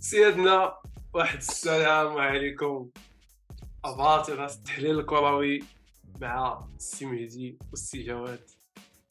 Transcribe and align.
سيادنا 0.00 0.74
واحد 1.14 1.38
السلام 1.38 2.18
عليكم. 2.18 2.88
أباطرة 3.84 4.46
التحليل 4.46 4.98
الكروي 4.98 5.64
مع 6.20 6.64
السي 6.76 7.06
مهدي 7.06 7.58
والسي 7.70 8.02
جواد. 8.02 8.40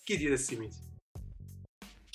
كي 0.05 0.15
داير 0.15 0.33
السي 0.33 0.55
مهدي؟ 0.55 0.77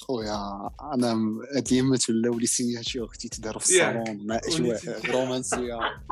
خويا 0.00 0.70
أنا 0.94 1.12
الايامات 1.56 2.10
ولاو 2.10 2.38
لي 2.38 2.46
سيناتور 2.46 3.04
أختي 3.04 3.28
تدار 3.28 3.58
في. 3.58 3.64
الصالون 3.64 4.26
مع 4.26 4.40
إجواء 4.44 5.10
رومانسية. 5.10 5.78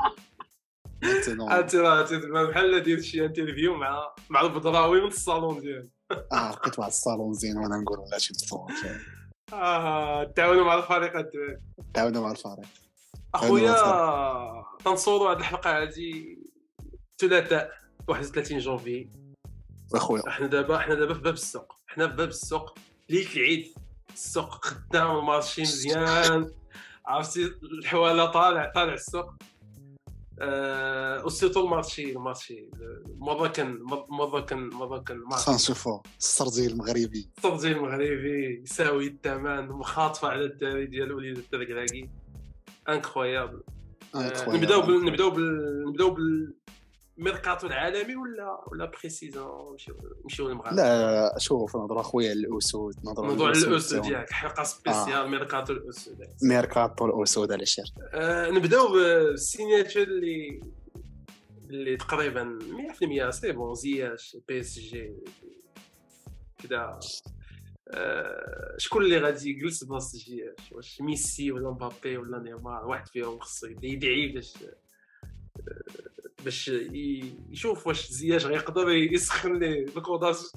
أنت 1.05 1.75
راه 1.75 2.09
بحال 2.51 2.83
دير 2.83 3.01
شي 3.01 3.25
انترفيو 3.25 3.75
مع 3.75 4.15
مع 4.31 4.41
البدراوي 4.41 5.01
من 5.01 5.07
الصالون 5.07 5.61
ديالو 5.61 5.89
آه 6.33 6.51
لقيت 6.51 6.79
واحد 6.79 6.91
الصالون 6.91 7.35
زين 7.35 7.57
وأنا 7.57 7.77
نقول 7.77 7.99
لا 8.13 8.19
شي 8.19 8.35
تصور 8.35 8.73
آه 9.53 10.25
تعاونوا 10.25 10.65
مع 10.65 10.75
الفريق 10.75 11.13
تعاودنا 11.95 12.21
مع 12.21 12.31
الفريق. 12.31 12.67
أخويا 13.35 13.75
تنصوروا 14.85 15.31
هاد 15.31 15.39
الحلقة 15.39 15.83
هادي 15.83 16.39
ثلاثاء 17.19 17.71
31 18.09 18.59
جونفي 18.59 19.09
أخويا. 19.95 20.29
إحنا 20.29 20.47
دابا 20.47 20.77
إحنا 20.77 20.95
دابا 20.95 21.15
في 21.15 21.21
باب 21.21 21.35
السوق. 21.35 21.75
إحنا 21.91 22.09
في 22.09 22.17
باب 22.17 22.29
السوق. 22.29 22.79
ليله 23.09 23.37
العيد 23.37 23.75
السوق 24.15 24.65
خدام 24.65 25.17
المارشي 25.19 25.63
مزيان. 25.63 26.51
عرفتي؟ 27.07 27.45
الحواله 27.63 28.27
طالع 28.27 28.73
طالع 28.75 28.93
السوق. 28.93 29.35
وسيرتو 31.25 31.67
مره 33.17 33.49
كان 33.49 33.79
مره 34.09 34.41
كان 34.41 34.69
مره 34.69 34.99
كان 34.99 35.19
مارشي 35.19 35.45
خلينا 35.45 35.57
نشوفوا 35.61 35.99
السردي 36.19 36.67
المغربي. 36.67 37.31
الترجي 37.37 37.73
المغربي 37.73 38.63
يساوي 38.63 39.07
الثمن 39.07 39.69
مخاطفة 39.69 40.29
على 40.29 40.45
الدراري 40.45 40.87
ديال 40.87 41.13
وليد 41.13 41.39
الدركراكي 41.39 42.11
انكرويابل 42.89 43.63
Incroyable. 44.17 44.49
نبداو 44.49 44.81
بال... 44.83 45.05
نبداو 45.05 45.31
بال... 45.31 45.85
نبداو 45.89 46.11
بالميركاتو 47.21 47.67
العالمي 47.67 48.17
ولا 48.17 48.65
ولا 48.73 48.85
بريسيزون 48.91 49.71
نمشيو 49.71 49.97
نمشيو 50.23 50.49
للمغرب 50.49 50.75
لا 50.75 51.35
شوف 51.39 51.77
نهضروا 51.77 52.01
أخويا 52.01 52.33
الأسود 52.33 52.95
نهضروا 53.05 53.29
موضوع 53.29 53.49
على 53.49 53.59
الأسود. 53.59 54.03
ديالك 54.03 54.31
حلقة 54.31 54.63
سبيسيال 54.63 55.31
ميركاتو 55.31 55.73
الأسود. 55.73 56.19
ميركاتو 56.43 57.07
الأسود 57.07 57.53
على 57.53 57.67
شير 57.67 57.85
آه 58.15 58.51
نبدأو 58.51 58.93
بالسيناتور 58.93 60.03
اللي 60.03 60.61
اللي 61.71 61.97
تقريبا 61.97 62.59
100% 63.29 63.31
c'est 63.31 63.53
bon 63.53 63.75
زياش 63.75 64.37
PSG 64.49 65.15
كذا 66.63 67.01
آه 67.89 68.75
شكون 68.79 69.03
اللي 69.05 69.19
غادي 69.19 69.51
يجلس 69.51 69.85
بلاصه 69.85 70.19
زياش 70.19 70.73
واش 70.73 71.01
ميسي 71.01 71.53
ولا 71.53 71.71
مبابي 71.71 72.17
ولا 72.17 72.39
نيمار؟ 72.39 72.87
واحد 72.87 73.09
فيهم 73.09 73.39
خصو 73.39 73.67
يدعي 73.83 74.29
باش 74.29 74.55
آه، 74.57 74.77
باش 76.45 76.69
يشوف 77.51 77.87
واش 77.87 78.11
زياش 78.11 78.47
غيقدر 78.47 78.89
يسخن 78.89 79.59
ليه 79.59 79.85
الكوداس 79.85 80.53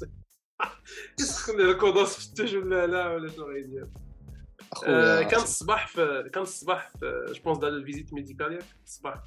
يسخن 1.19 1.57
ليه 1.57 1.71
الكوداس 1.71 2.15
في 2.15 2.27
ال 2.29 2.33
touche 2.33 2.55
ولا 2.65 2.87
لا 2.87 3.09
ولا 3.09 3.29
شنو 3.31 3.45
غيدير 3.45 3.87
آه، 4.85 5.21
كان 5.21 5.41
الصباح 5.41 5.87
في 5.87 6.29
كان 6.33 6.43
الصباح 6.43 6.89
في 6.99 7.25
je 7.35 7.43
pense 7.43 7.57
دار 7.57 7.69
ال 7.69 7.76
visite 7.76 8.13
médicale 8.13 8.53
ياك 8.53 8.65
الصباح 8.85 9.23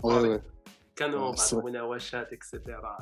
كانوا 0.97 1.21
بعض. 1.21 1.37
المناوشات 1.53 2.33
et 2.33 2.49
cetera 2.49 2.99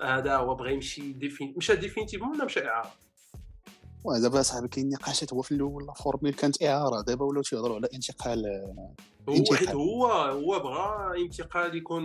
آه، 0.00 0.18
هذا 0.18 0.36
هو 0.36 0.54
بغى 0.54 0.74
يمشي 0.74 1.12
défin- 1.12 1.54
مشى 1.56 1.76
définitivement 1.76 2.36
ولا 2.36 2.44
مشى 2.44 2.66
إعارة؟ 2.68 2.92
oui 4.04 4.20
دابا 4.20 4.42
صاحبي 4.42 4.68
كاين 4.68 4.88
نقاشات 4.88 5.32
هو 5.32 5.42
في 5.42 5.52
الأول 5.54 5.86
la 5.86 5.92
formule 5.92 6.34
كانت 6.34 6.62
إعارة 6.62 7.00
دابا 7.00 7.24
ولاو 7.24 7.42
تيهضروا 7.42 7.76
على 7.76 7.88
انتقال 7.94 8.44
هو. 9.28 9.54
حيت 9.54 9.68
هو 9.70 10.06
هو 10.06 10.58
بغى 10.58 11.20
انتقال 11.24 11.74
يكون 11.76 12.02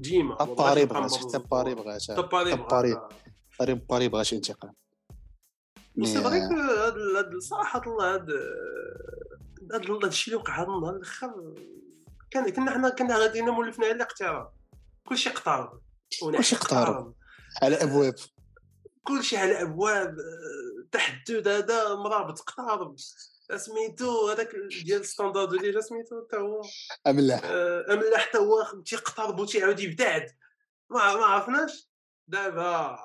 ديما 0.00 0.34
باري 0.34 0.84
بغات 0.86 1.14
حتى 1.16 1.38
باري 1.38 1.74
بغات 1.74 2.02
حتى 2.02 2.22
باري 2.22 2.54
باري. 2.56 2.96
باري 3.60 3.74
باري 3.74 4.08
بغات 4.08 4.32
انتقال 4.32 4.72
mais- 5.96 6.06
فري 6.06 6.38
هاد 6.38 7.38
صراحة 7.40 7.82
الله 7.86 8.14
هاد 8.14 8.28
هاد 9.72 9.90
هاد 9.90 10.04
الشيء 10.04 10.34
اللي 10.34 10.44
وقع 10.44 10.60
هاد 10.60 10.68
النهار 10.68 10.96
الآخر 10.96 11.54
كان 12.30 12.50
كنا 12.50 12.70
حنا 12.70 12.88
كنا 12.88 13.16
غاديين 13.18 13.44
مولفنا 13.48 13.86
على 13.86 13.94
الاقتراب 13.94 14.50
كلشي 15.08 15.30
اقترب 15.30 15.80
كلشي 16.20 16.56
اقترب. 16.56 17.14
على 17.62 17.76
أبواب 17.76 18.14
كلشي 19.08 19.36
على 19.36 19.62
أبواب 19.62 20.18
آه، 20.18 20.88
تحدد 20.92 21.48
هذا 21.48 21.94
مرابط 21.94 22.40
اقترب 22.40 22.96
سميتو 23.56 24.28
هذاك 24.28 24.50
ديال 24.84 25.04
Standard 25.04 25.52
اللي 25.52 25.82
سميتو 25.82 26.24
حتى 26.26 26.36
هو. 26.36 26.62
أملاح 27.06 27.40
آه، 27.44 27.86
أملاح 27.92 28.18
حتى 28.18 28.38
هو 28.38 28.82
تيقترب 28.86 29.40
وتيعاود 29.40 29.80
يبتعد. 29.80 30.26
ما 30.90 31.16
ما 31.16 31.24
عرفناش. 31.24 31.88
دابا 32.28 32.98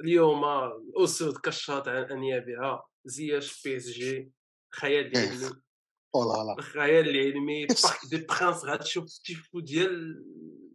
اليوم 0.00 0.44
الأسود 0.44 1.38
كشرات 1.38 1.88
عن 1.88 2.04
انيابها 2.04 2.88
زياش 3.04 3.62
PSG 3.62 4.32
خيال 4.70 5.06
العلمي 5.06 5.50
والله 6.14 6.46
لا 6.46 6.58
الخيال 6.58 7.08
العلمي 7.08 7.66
Parc 7.66 7.98
des 8.10 8.16
Princes 8.16 8.64
غتشوف 8.64 9.04
التيفو 9.04 9.60
ديال 9.60 10.24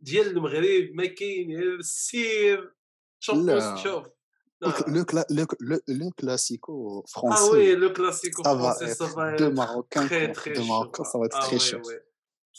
ديال 0.02 0.28
المغرب 0.28 0.90
ما 0.94 1.06
كاين 1.06 1.60
السير 1.60 2.74
شوف 3.20 3.36
لا. 3.36 3.76
شوف 4.65 4.89
لو 4.89 5.05
كلا 5.05 5.27
لو 5.31 5.47
لو 5.61 5.79
لو 5.89 6.11
كلاسيكو 6.11 7.03
Ah 7.03 7.05
oui, 7.05 7.11
فرونسي 7.11 7.77
le 7.77 7.89
classico 7.93 8.43
Ça 8.43 8.55
va 8.55 8.73
français, 8.75 8.95
ça 8.95 9.05
être 9.05 9.15
va 9.17 9.37
deux 9.37 9.47
être 9.47 9.55
Marocains 9.55 10.07
très 10.07 10.27
contre 10.27 10.41
très 10.41 10.51
deux 10.55 10.61
chaud. 10.63 10.69
Marocains, 10.69 11.05
ça 11.05 11.19
va 11.19 11.25
être 11.27 11.37
Ah 11.41 11.47
très 11.47 11.53
ouais, 11.57 11.71
chaud. 11.71 11.83
ouais. 11.89 12.03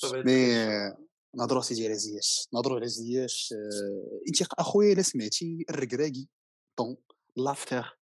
Ça 0.02 0.08
va 0.10 0.18
être 0.20 0.26
مي 0.26 0.46
très 0.46 0.56
chaud. 0.56 0.62
آه، 0.62 0.98
نهضروا 1.38 1.62
سيدي 1.62 1.86
على 1.86 1.96
زياش 1.98 2.48
نهضروا 2.54 2.78
على 2.78 2.88
زياش 2.88 3.54
آه، 3.54 4.20
انت 4.28 4.48
اخويا 4.60 4.94
الا 4.94 5.02
سمعتي 5.02 5.66
الركراكي 5.70 6.30
طون 6.78 6.98
لافتر 7.38 7.98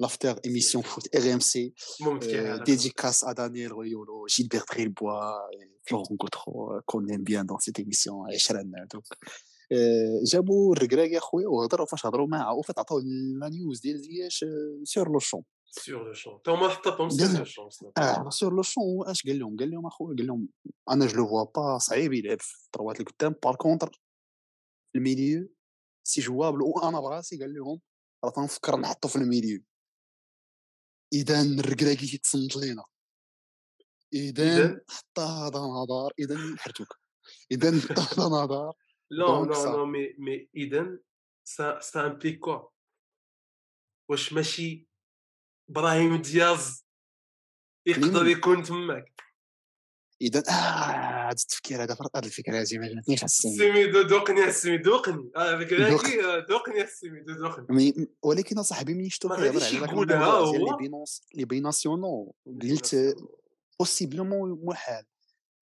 لافتر 0.00 0.40
ايميسيون 0.44 0.82
فوت 0.84 1.16
ار 1.16 1.32
ام 1.34 1.40
سي 1.40 1.74
ممتع 2.00 2.54
هذا. 2.54 2.64
dédicace 2.64 3.22
à 3.24 3.34
Daniel 3.34 3.72
Royolo, 3.72 4.26
Gilbert 4.28 4.64
Trilbois 4.66 5.48
et 5.52 5.70
Florent 5.88 6.14
Gautreau 6.22 6.72
euh, 6.72 6.80
qu'on 6.86 7.06
aime 7.08 7.22
bien 7.24 7.44
dans 7.44 7.58
cette 7.58 7.78
émission 7.78 8.14
عشرة 8.34 8.60
هذوك 8.60 9.04
آه، 9.71 10.21
جابوا 10.23 10.75
الركراكي 10.75 11.17
اخويا 11.17 11.47
وهضروا 11.47 11.85
فاش 11.85 12.05
هضروا 12.05 12.27
معاه 12.27 12.53
وفات 12.53 12.79
عطاو 12.79 12.99
la 13.39 13.49
news 13.49 13.79
ديال 13.79 13.99
زياش 13.99 14.45
sur 14.83 15.11
le 15.11 15.19
champ 15.19 15.43
Sur 15.79 16.03
le 16.03 16.13
champ. 16.13 16.39
T'as 16.43 16.55
ما 16.59 16.69
حطيتهم 16.69 17.09
Bien. 17.09 17.27
sur 17.27 17.39
le 17.39 17.45
champ. 17.45 17.69
ça. 17.69 17.85
آه 17.97 18.29
sur 18.29 18.53
le 18.53 18.61
champ 18.61 19.07
اش 19.09 19.27
قال 19.27 19.39
لهم 19.39 19.57
قال 19.57 19.71
لهم 19.71 19.85
اخويا 19.85 20.15
قال 20.17 20.27
لهم 20.27 20.49
أنا 20.89 21.07
je 21.07 21.15
le 21.15 21.27
vois 21.27 21.43
pas 21.43 21.77
صعيب 21.77 22.13
يلعب 22.13 22.41
في 22.41 22.65
ال 22.65 22.71
trois 22.71 22.99
القدام 22.99 23.35
par 23.43 23.55
contre 23.55 24.01
ال 24.95 25.03
milieu 25.03 25.49
c'est 26.03 26.21
jouable 26.21 26.61
وأنا 26.61 26.99
براسي 26.99 27.37
قال 27.39 27.53
لهم 27.53 27.81
راه 28.23 28.31
تنفكر 28.31 28.79
نحطو 28.79 29.07
في 29.07 29.15
ال 29.15 29.22
milieu 29.22 29.63
اذا 31.13 31.41
الركراكي 31.41 32.07
تيتصنت 32.07 32.55
لينا 32.55 32.83
اذا؟ 34.13 34.81
حتى 34.89 35.21
هذا 35.21 35.59
نهار 35.59 36.13
اذا 36.19 36.37
حرتوك 36.57 36.99
اذا 37.51 37.81
حتى 37.81 38.01
هذا 38.01 38.29
نهار 38.29 38.73
Non, 39.09 39.27
Donc, 39.27 39.47
non, 39.49 39.53
ça- 39.63 39.71
non, 39.77 39.87
mais, 39.93 40.07
mais 40.25 40.49
Eden, 40.53 40.99
ça, 41.45 41.79
ça 41.81 41.99
implique 42.09 42.39
quoi 42.39 42.73
واش 44.09 44.33
ماشي؟ 44.33 44.87
إبراهيم 45.69 46.21
دياز 46.21 46.85
يقدر؟ 47.85 48.27
يكون 48.27 48.63
تماك. 48.63 49.21
اذا 50.21 50.43
آه 50.49 50.51
هذا 50.51 51.31
التفكير 51.31 51.83
هذا 51.83 51.97
هذا 52.15 52.25
الفكرة 52.25 52.61
هذه 52.61 52.77
ما 52.77 52.87
جاتنيش 52.87 53.23
السن 53.23 53.49
سميدو 53.49 54.01
دوقني 54.01 54.43
السمي 54.43 54.77
دوقني. 54.77 55.31
آه، 55.35 56.39
دوقني. 56.49 56.81
السميدو 56.81 57.33
دوقني 57.33 58.07
ولكن 58.23 58.57
اصاحبي 58.57 58.93
ملي 58.93 59.09
شفتو 59.09 59.29
كيهضر 59.29 59.63
على 59.63 59.77
الموضوع 59.77 60.51
ديال. 60.51 60.65
لي 60.65 60.77
بينونس 60.77 61.27
لي 61.35 61.45
بيناسيونون 61.45 62.31
قلت 62.45 63.15
بوسيبلومون 63.79 64.65
محال 64.65 65.05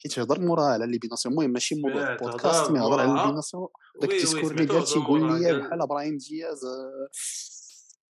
كي 0.06 0.16
تهضر 0.16 0.40
موراها 0.40 0.66
على 0.74 0.86
لي 0.88 0.98
بيناسيون 0.98 1.34
المهم 1.34 1.50
ماشي 1.50 1.76
موضوع 1.76 2.02
سمعت 2.06 2.22
البودكاست 2.22 2.62
هضر 2.64 2.72
مي 2.74 2.80
هضر 2.80 3.00
على 3.00 3.08
موراها. 3.08 3.24
البيناسيون 3.26 3.68
داك 4.02 4.10
وي، 4.10 4.16
وي، 4.16 4.22
الديسكور 4.22 4.52
اللي 4.52 4.68
سمعتو 4.68 4.74
قال 4.74 4.82
هضر 4.84 4.94
تيقول 4.94 5.20
موراها، 5.22 5.40
لي 5.40 5.46
قال- 5.46 5.62
بحال 5.68 5.82
إبراهيم 5.82 6.18
دياز 6.18 6.62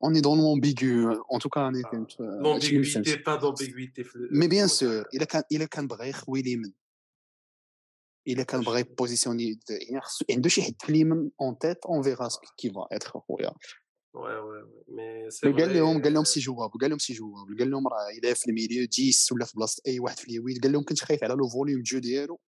اوني 0.03 0.21
دون 0.21 0.37
لومبيغو 0.37 1.11
ان 1.33 1.39
توكا 1.39 1.67
أنا 1.67 1.81
فهمت 1.91 2.21
آه، 2.21 2.55
هادشي 2.55 2.75
اللي 2.75 2.83
فهمت 2.83 3.07
لومبيغويتي 3.07 3.23
با 3.23 3.35
دومبيغويتي 3.35 4.03
في 4.03 4.15
ال- 4.15 4.39
مي 4.39 4.47
بيان 4.47 4.67
في 4.67 4.73
سور 4.73 4.89
الموضوع. 4.89 5.09
الا 5.13 5.25
كان 5.25 5.43
الا 5.51 5.65
كان 5.65 5.87
بغى 5.87 6.09
يخوي 6.09 6.41
ليمن 6.41 6.71
الا 8.27 8.43
كان 8.43 8.61
بغى 8.61 8.79
يبوزيسيوني 8.79 9.59
يعني 9.69 10.01
خصو 10.01 10.25
عنده 10.31 10.49
شي 10.49 10.61
حد 10.61 10.75
في 10.81 10.91
ليمن 10.91 11.29
اون 11.41 11.57
تيت 11.57 11.85
اون 11.85 12.01
فيغا 12.03 12.29
كي 12.57 12.69
فا 12.69 12.87
اتر 12.91 13.09
خويا 13.09 13.51
وي 14.15 14.37
وي 14.37 14.65
مي 14.87 15.31
سي 15.31 15.51
قال 15.51 15.73
لهم 15.73 16.03
قال 16.03 16.13
لهم 16.13 16.23
سي 16.23 16.39
جواب 16.39 16.71
قال 16.81 16.89
لهم 16.89 16.99
سي 16.99 17.13
جواب. 17.13 17.47
قال 17.59 17.71
لهم 17.71 17.87
راه 17.87 18.09
إلا 18.17 18.33
في 18.33 18.47
الميليو 18.49 18.87
جيس 18.87 19.31
ولا 19.31 19.45
في 19.45 19.53
بلاصة 19.55 19.81
أي 19.87 19.99
واحد 19.99 20.19
في 20.19 20.27
اليويد 20.27 20.63
قال 20.63 20.71
لهم 20.71 20.83
كنت 20.83 21.03
خايف 21.03 21.23
على 21.23 21.33
لو 21.33 21.49
فوليوم 21.49 21.81
جو 21.81 21.99
ديالو 21.99 22.39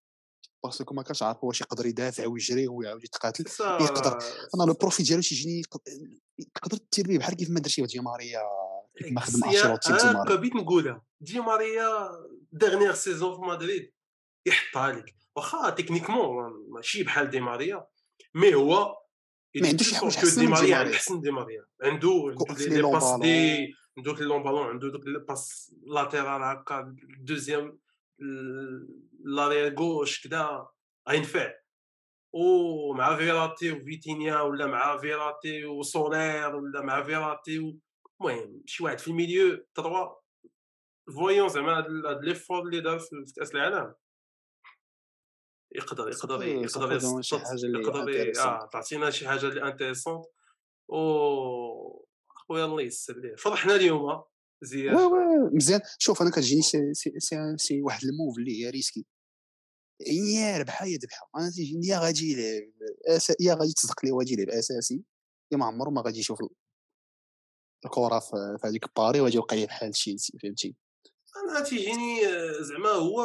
باسكو 0.63 0.93
ما 0.93 1.03
كانش 1.03 1.23
عارف 1.23 1.43
واش 1.43 1.61
يقدر 1.61 1.85
يدافع 1.85 2.27
ويجري 2.27 2.67
ويعاود 2.67 3.03
يتقاتل 3.03 3.45
يقدر. 3.59 4.17
أنا 4.55 4.63
لو 4.67 4.73
بروفي 4.73 5.03
ديالو 5.03 5.21
تيجيني 5.21 5.61
تقدر 6.55 6.77
دير 6.95 7.07
بيه. 7.07 7.17
بحال 7.19 7.35
كيف 7.35 7.49
ما 7.49 7.59
درتي 7.59 7.81
دي 7.81 7.99
ماريا 7.99 8.41
كيف 8.97 9.11
ما 9.11 9.21
خدم 9.21 9.43
10 9.45 9.75
تيب 9.75 9.95
دي 9.95 10.03
ماريا. 10.03 10.35
بغيت 10.35 10.55
نقولها. 10.55 11.05
دي 11.21 11.39
ماريا 11.39 12.11
ديرنيير 12.51 12.93
سيزون 12.93 13.35
في 13.35 13.41
مدريد 13.41 13.93
يحطها 14.45 14.91
لك. 14.91 15.15
واخا 15.35 15.69
تكنيكمون 15.69 16.65
ماشي 16.69 17.03
بحال 17.03 17.29
دي 17.29 17.39
ماريا. 17.39 17.87
مي 18.35 18.55
هو 18.55 18.97
ما 19.61 19.67
عندوش 19.67 19.89
شي 19.89 19.95
حاجة 19.95 20.07
احسن 20.07 20.41
دي 20.41 20.45
من 20.47 20.51
ماريا 20.51 20.83
دي 20.83 20.95
احسن 20.95 21.21
دي 21.21 21.31
ماريا 21.31 21.65
عنده 21.83 22.09
عنده 22.29 22.45
في 22.55 22.69
لي 22.69 22.75
لي 22.75 22.81
باس 22.81 23.03
لون 23.03 23.19
دي 23.21 23.75
عنده 23.97 24.13
لي 24.13 24.25
لون 24.25 24.43
بالون 24.43 24.67
عنده 24.67 24.89
دوك 24.91 25.07
الباس 25.07 25.75
لاتيرال 25.87 26.41
هكا 26.43 26.95
دوزيام 27.19 27.79
لاريير 29.23 29.75
غوش 29.79 30.27
كدا 30.27 30.67
غينفع 31.09 31.53
ومع 32.33 33.17
فيراتي 33.17 33.71
وفيتينيا 33.71 34.41
ولا 34.41 34.65
مع 34.67 34.97
فيراتي 34.97 35.65
وسولير 35.65 36.55
ولا 36.55 36.81
مع 36.81 37.03
فيراتي 37.03 37.59
و- 37.59 37.79
المهم 38.21 38.63
شي 38.65 38.83
واحد 38.83 38.99
في 38.99 39.07
ال 39.07 39.15
milieu 39.15 39.65
تروا 39.75 40.15
فويون 41.15 41.49
زعما 41.49 41.77
هاد 41.77 41.85
هاد 42.05 42.23
l'effort 42.23 42.61
اللي 42.61 42.81
دار 42.81 42.99
في 42.99 43.25
في 43.25 43.33
كاس 43.33 43.55
العالم 43.55 43.93
يقدر 45.75 46.09
يقدر 46.09 46.43
يقدر 46.43 47.21
شي 47.21 47.35
يقدر. 47.35 48.39
آه 48.39 48.69
تعطينا 48.73 49.09
شي 49.09 49.27
حاجة 49.27 49.45
اللي 49.45 49.63
intéressante 49.63 50.25
و 50.89 50.97
خويا 52.47 52.65
الله 52.65 52.81
يسر 52.81 53.19
ليه. 53.19 53.35
فرحنا 53.35 53.75
اليوم 53.75 54.23
زياد. 54.61 54.95
وي 54.95 55.03
وي 55.03 55.49
مزيان. 55.53 55.81
شوف 55.99 56.21
أنا 56.21 56.31
كتجيني 56.31 56.61
سي, 56.61 56.93
سي, 56.93 57.19
سي, 57.19 57.57
سي 57.57 57.81
واحد 57.81 58.03
ال 58.03 58.10
move 58.10 58.37
اللي 58.37 58.63
هي 58.63 58.69
risquée. 58.69 59.05
يا 60.35 60.57
ربحها 60.57 60.87
يا 60.87 60.97
ذبحها 60.97 61.29
أنا 61.35 61.49
تيجيني 61.49 61.87
يا 61.87 61.99
غادي 61.99 62.31
يلعب 62.31 63.35
يا 63.39 63.53
غادي 63.53 63.73
تصدق 63.73 64.05
لي 64.05 64.11
واجي 64.11 64.33
يلعب 64.33 64.49
أساسي. 64.49 65.03
يا 65.51 65.57
ما 65.57 65.65
عمره 65.65 65.89
ما 65.89 66.01
غادي 66.01 66.19
يشوف 66.19 66.39
الكرة 67.85 68.19
في 68.19 68.57
هذيك 68.65 68.85
باري 68.95 69.19
وغادي 69.21 69.37
يبقى 69.37 69.65
بحال 69.65 69.91
تشيلسي 69.91 70.37
فهمتي؟ 70.43 70.75
أنا 71.37 71.61
تيجيني 71.61 72.27
آه، 72.27 72.61
زعما 72.61 72.89
هو 72.89 73.21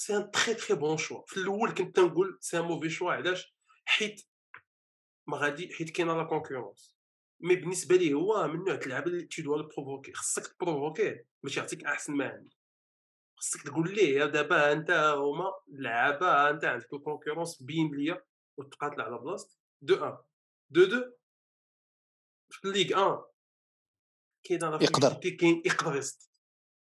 c'est 0.00 0.16
un 0.16 0.30
très 0.30 0.54
très 0.54 0.76
bon 0.76 0.96
choix 0.96 1.22
في 1.26 1.36
الأول 1.36 1.74
كنت 1.74 1.96
تنقول 1.96 2.38
c'est 2.40 2.58
un 2.58 2.64
mauvais 2.64 2.90
choix 2.90 3.12
علاش؟ 3.12 3.54
حيت 3.84 4.22
ما 5.26 5.36
غادي 5.36 5.74
حيت 5.74 5.90
كاينة 5.90 6.16
la 6.16 6.24
concurrence 6.24 6.96
mais 7.40 7.56
بالنسبة 7.56 7.96
ليه 7.96 8.14
هو 8.14 8.48
من 8.48 8.64
نوع 8.64 8.74
اللعب 8.74 9.06
اللي 9.06 9.24
tu 9.24 9.42
dois 9.42 9.62
provoquer 9.62 10.12
خصك 10.12 10.46
ت 10.46 10.53
provoquer 10.53 11.13
يه 11.13 11.26
باش 11.42 11.56
يعطيك 11.56 11.84
أحسن 11.84 12.12
ما 12.12 12.28
عندك. 12.28 12.56
خصك 13.36 13.62
تقول 13.62 13.94
ليه 13.94 14.18
يا 14.18 14.26
دابا 14.26 14.72
أنت 14.72 14.90
هما 14.90 15.52
اللعابه 15.68 16.50
أنت 16.50 16.64
عندك 16.64 16.92
ال 16.92 16.98
concurrence 16.98 17.62
بين 17.62 17.94
ليا 17.94 18.24
وتقاتل 18.56 19.00
على 19.00 19.18
بلاصتك 19.18 19.58
deux 19.82 20.04
ans. 20.04 20.18
deux 20.70 20.84
deux. 20.84 21.12
في 22.50 22.64
الليغ 22.64 22.98
1 22.98 23.24
كاين 24.44 24.60
يقدر. 24.62 25.30
كاين 25.30 25.62
يقدر 25.66 25.96
يسط 25.96 26.30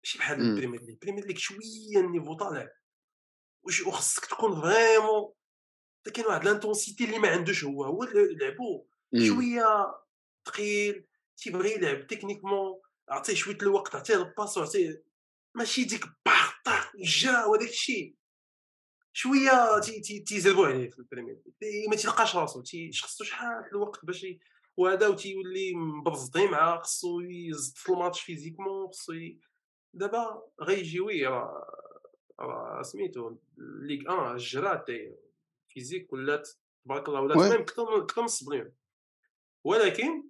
ماشي 0.04 0.18
بحال. 0.18 0.42
البريمير 0.42 0.82
ليغ. 0.82 0.90
البريمير 0.90 1.26
ليغ 1.26 1.38
شوية 1.38 1.98
ال 1.98 2.03
niveau 2.03 2.34
طالع. 2.34 2.81
وخصك 3.64 4.26
تكون 4.26 4.62
vraiment 4.62 5.34
كاين 6.14 6.26
واحد 6.28 6.46
l'intensité 6.46 7.06
اللي 7.06 7.20
ما 7.20 7.30
عندوش 7.30 7.64
هو 7.64 7.84
هو 7.84 8.04
لعبو 8.14 8.88
مم. 9.14 9.26
شوية 9.28 9.96
ثقيل 10.48 11.06
تيبغي 11.38 11.72
يلعب 11.72 12.08
techniquement 12.08 12.82
عطيه 13.10 13.34
شوية 13.34 13.58
الوقت 13.62 13.96
عطيه 13.96 14.16
ال 14.16 14.23
passe 14.23 14.58
وعطيه 14.58 15.04
ماشي 15.56 15.84
ديك 15.84 16.06
باخ 16.26 16.62
طاق 16.66 16.92
جا 16.96 17.46
وداك 17.46 17.70
الشيء 17.70 18.16
شوية 19.14 19.80
تي 19.80 20.00
تي 20.00 20.20
تيزربوا 20.20 20.68
عليه 20.68 20.90
في 20.90 21.00
البريمير 21.00 21.42
ما 21.90 21.96
تيلقاش 21.96 22.36
راسو 22.36 22.64
خصو 23.04 23.24
شحال 23.24 23.66
الوقت 23.72 24.06
باش 24.06 24.26
وهذا 24.78 25.08
وتيولي 25.08 25.74
مبرزطي 25.76 26.48
معاه 26.48 26.80
خصو 26.80 27.20
يزد 27.20 27.78
في 27.78 27.90
الماتش 27.90 28.22
physiquement 28.22 28.88
خصو. 28.88 29.14
دابا 29.94 30.42
غيجي 30.62 31.00
oui 31.00 31.28
راه 31.28 31.81
سميتو 32.82 33.36
ليغ 33.58 34.12
1 34.12 34.32
الجرات 34.32 34.88
داير 34.88 35.16
physique 35.70 36.14
ولات 36.14 36.50
تبارك 36.86 37.10
الله 37.10 37.22
ولات. 37.22 37.38
même 37.38 37.62
أكثر 37.62 37.96
من 37.96 38.02
أكثر 38.02 38.22
من 38.22 38.26
الصبليون 38.26 38.74
ولكن 39.64 40.24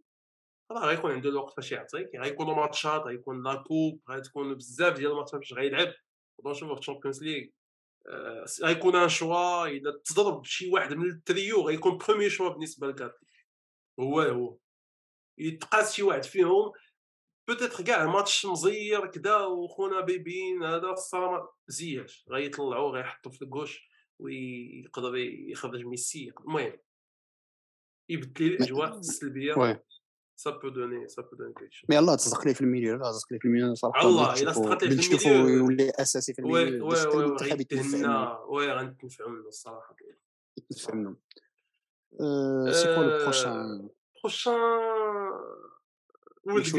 راه 0.72 0.86
غيكون 0.86 1.12
عنده 1.12 1.30
الوقت 1.30 1.56
باش 1.56 1.72
يعطيك 1.72 2.16
غيكونوا 2.16 2.56
ماتشات 2.56 3.02
غيكون 3.02 3.44
la 3.44 3.56
coupe 3.56 4.02
غتكون 4.10 4.54
بزاف 4.56 4.94
ديال 4.94 5.12
الماتشات 5.12 5.40
باش 5.40 5.54
غيلعب. 5.54 5.94
نشوفوا 6.46 6.76
في 6.76 6.80
الشامبيونز 6.82 7.24
ليغ 7.24 7.48
غيكون 8.64 8.96
ان 8.96 9.10
شوا 9.10 9.68
إلا 9.68 10.02
تضرب 10.06 10.46
شي 10.46 10.70
واحد 10.70 10.94
من 10.94 11.10
التريو 11.10 11.62
غيكون 11.62 11.98
بروميي 11.98 12.30
شوا 12.30 12.50
بالنسبة 12.50 12.88
لكارتي 12.88 13.26
هو 14.00 14.22
هو. 14.22 14.58
يتقاس 15.38 15.94
شي 15.94 16.04
واحد 16.04 16.24
فيهم 16.24 16.72
بوتيتر 17.54 17.84
كاع 17.84 18.06
ماتش 18.06 18.46
مزير 18.46 19.08
كدا 19.08 19.38
وخونا 19.38 20.02
بيبين 20.02 20.64
هذا 20.64 20.90
الصراحه 20.90 21.58
زياش 21.68 22.26
غيطلعوه 22.30 22.92
غيحطوا 22.92 23.32
في 23.32 23.42
الكوش 23.42 23.90
ويقدر 24.20 25.16
يخرج 25.18 25.86
ميسي 25.86 26.32
المهم 26.40 26.74
يبدل 28.10 28.46
الاجواء 28.46 29.00
السلبيه 29.00 29.54
وي 29.54 29.80
سا 30.36 30.50
بو 30.52 30.70
دوني 30.70 31.08
سا 31.08 31.22
بو 31.22 31.36
دوني 31.36 31.54
كيك 31.54 31.72
شوز 31.72 31.90
مي 31.90 32.00
الله 32.00 32.16
تصدق 32.16 32.48
لي 32.48 32.54
في 32.54 32.62
الميليو 32.62 32.96
لا 32.96 33.12
تصدق 33.12 33.34
لي 33.34 33.40
في 33.40 33.46
الميليو 33.46 33.76
صراحة 33.76 34.08
الله، 34.08 34.34
نشوفو- 34.34 34.52
صدقت 34.54 34.84
لي 34.84 35.02
في 35.02 35.28
الميليو. 35.32 35.58
يولي 35.58 35.90
اساسي 36.00 36.34
في 36.34 36.42
وي 36.44 36.62
الميليو 36.64 36.88
وي 36.90 37.06
وي 37.08 37.26
منه 37.26 37.36
غيدهنا 37.36 38.40
وي 38.40 38.72
غنتنفعوا 38.72 39.30
منه 39.30 39.48
الصراحه 39.48 39.96
يتنفع 40.58 40.94
منه 40.94 41.16
سي 42.72 42.96
كوا 42.96 43.04
لو 43.04 43.24
بروشان 43.24 43.90
بروشان 44.24 44.54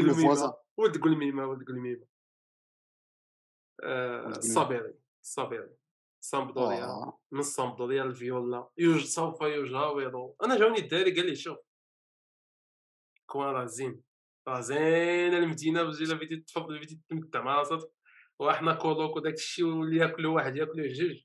ولد. 0.09 0.53
ولد 0.77 0.97
قلميمه 0.97 1.45
ولد 1.47 1.67
قلميمه 1.67 2.05
آه،. 3.83 4.27
الصابيري 4.27 4.93
الصابيري 5.23 5.77
سامبدوريا 6.23 6.85
آه. 6.85 7.19
من 7.31 7.41
سامبدوريا 7.41 8.03
الفيولا 8.03 8.69
يوج 8.77 9.03
سوف 9.03 9.41
يجاور 9.41 10.35
أنا 10.43 10.57
جاوني 10.57 10.79
الدراري 10.79 11.15
قال 11.15 11.25
لي 11.25 11.35
شوف 11.35 11.57
كون 13.25 13.45
راه 13.45 13.65
زين 13.65 14.03
راه 14.47 14.59
زين 14.59 15.33
المدينة 15.33 15.83
بجي 15.83 16.15
بغيتي 16.15 16.35
تفضل 16.37 16.77
بغيتي 16.77 16.99
تمتع 17.09 17.41
مع 17.41 17.55
راسك 17.55 17.91
وحنا 18.39 18.73
كولوك 18.73 19.15
وداك 19.15 19.33
الشيء 19.33 19.65
واللي 19.65 19.97
ياكلوا 19.97 20.35
واحد 20.35 20.55
ياكلوا 20.55 20.87
جوج 20.87 21.23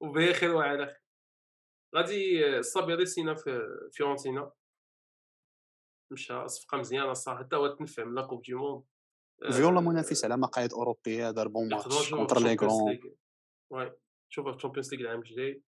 وبخير 0.00 0.54
وعلى 0.54 0.86
خير 0.86 1.02
غادي 1.96 2.46
الصابيري 2.58 3.06
سينا 3.06 3.34
في 3.34 3.60
فيورنتينا 3.92 4.52
مشى 6.12 6.48
صفقة 6.48 6.78
مزيانة 6.78 7.10
الصراحه 7.10 7.44
حتى 7.44 7.56
هو 7.56 7.66
تنفع 7.74 8.04
من 8.04 8.14
لا 8.14 8.26
كوب 8.26 8.42
دي 8.42 8.54
موند. 8.54 8.84
فيولا 9.52 9.80
منافس 9.80 10.24
على 10.24 10.36
مقاعد 10.36 10.72
اوروبيه 10.72 11.30
دار 11.30 11.48
بون 11.48 11.68
ماتش 11.68 12.10
كونتر 12.10 12.38
لي 12.38 12.56
كرون. 12.56 12.98
وي 13.70 13.92
شوف 14.28 14.48
في 14.48 14.54
الشامبيونز 14.56 14.94
ليغ 14.94 15.00
العام 15.00 15.20
الجاي. 15.20 15.62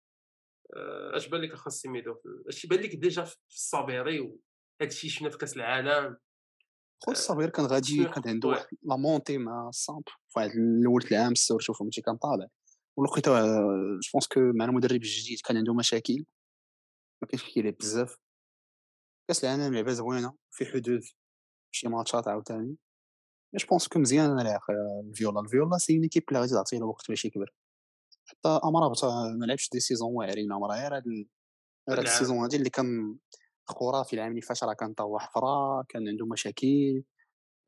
آه، 0.75 1.17
اش 1.17 1.27
بان 1.27 1.41
لك 1.41 1.53
خاص 1.53 1.85
يميدو 1.85 2.13
في- 2.13 2.43
اش 2.49 2.65
بان 2.65 2.79
لك 2.79 2.95
ديجا 2.95 3.23
في 3.23 3.37
الصابيري 3.49 4.19
وهادشي 4.81 5.09
شفنا 5.09 5.29
في 5.29 5.37
كأس 5.37 5.55
العالم. 5.55 6.17
خو 7.03 7.11
الصغير 7.11 7.49
كان 7.49 7.65
غادي 7.65 8.05
كان 8.05 8.23
عنده. 8.25 8.49
واحد 8.49 8.77
لا 8.83 8.95
مونتي 8.95 9.37
مع 9.37 9.69
السامب 9.69 10.03
في 10.07 10.39
واحد 10.39 10.49
الأول 10.49 11.03
العام 11.11 11.31
السور 11.31 11.61
فهمتي 11.61 12.01
كان 12.01 12.17
طالع. 12.17 12.47
ولقيته 12.97 13.31
جو 13.41 14.09
بونس 14.13 14.27
كو 14.27 14.39
مع 14.39 14.65
المدرب 14.65 14.95
الجديد 15.03 15.39
كان 15.45 15.57
عنده 15.57 15.73
مشاكل. 15.73 16.25
ما 17.21 17.27
كانش 17.27 17.43
كيلعب 17.43 17.73
بزاف. 17.77 18.17
كاس 19.27 19.45
العالم 19.45 19.73
لعبة 19.73 19.91
زوينة 19.91 20.33
في 20.51 20.65
حدود 20.65 21.01
شي 21.71 21.87
ماتشات 21.87 22.27
عاوتاني 22.27 22.77
جو 23.55 23.67
بونس 23.69 23.87
كو 23.87 23.99
مزيان 23.99 24.31
أنا 24.31 24.41
لاعب 24.41 24.59
الفيولا. 25.09 25.39
الفيولا 25.41 25.77
سي 25.77 25.93
ايكيب 26.03 26.23
اللي 26.29 26.39
غادي 26.39 26.51
تعطيه 26.51 26.77
له 26.77 26.85
وقت 26.85 27.09
باش 27.09 27.25
يكبر. 27.25 27.53
حتى 28.25 28.49
امرابط 28.49 29.05
ما 29.05 29.45
لعبش 29.45 29.69
دي 29.69 29.79
سيزون 29.79 30.13
واعرين 30.13 30.51
امرا 30.51 30.75
غير 30.75 30.95
هاد 30.95 31.03
هاد 31.89 31.99
العام. 31.99 32.05
ال 32.05 32.10
saison 32.10 32.37
هادي 32.37 32.57
اللي 32.57 32.69
كان 32.69 33.17
خرافي 33.67 34.13
العام 34.15 34.31
اللي 34.31 34.41
فات 34.41 34.63
راه 34.63 34.73
كان 34.73 34.93
طوح 34.93 35.23
حفره 35.29 35.83
كان 35.89 36.07
عنده 36.07 36.25
مشاكل 36.25 37.03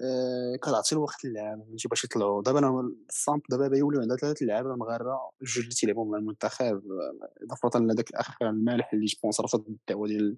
آه، 0.01 0.55
كتعطي 0.61 0.95
الوقت 0.95 1.25
للعاب 1.25 1.63
فهمتي 1.67 1.87
باش 1.87 2.03
يطلعوا. 2.03 2.41
دابا 2.43 2.59
أنا 2.59 2.93
الصامب 3.09 3.41
دابا 3.49 3.67
milieu 3.67 4.01
عندها 4.01 4.17
ثلاث 4.17 4.43
لعابة 4.43 4.75
مغاربة 4.75 5.19
جوج 5.41 5.59
اللي 5.59 5.75
تيلعبوا 5.75 6.05
مع 6.11 6.17
المنتخب 6.17 6.65
آه، 6.91 7.43
إضافة 7.43 7.79
لهذاك 7.79 8.09
الاخ 8.09 8.41
المالح 8.41 8.93
اللي 8.93 9.05
je 9.05 9.16
pense 9.16 9.41
رفض 9.41 9.65
الدعوة 9.67 10.07
ديال 10.07 10.37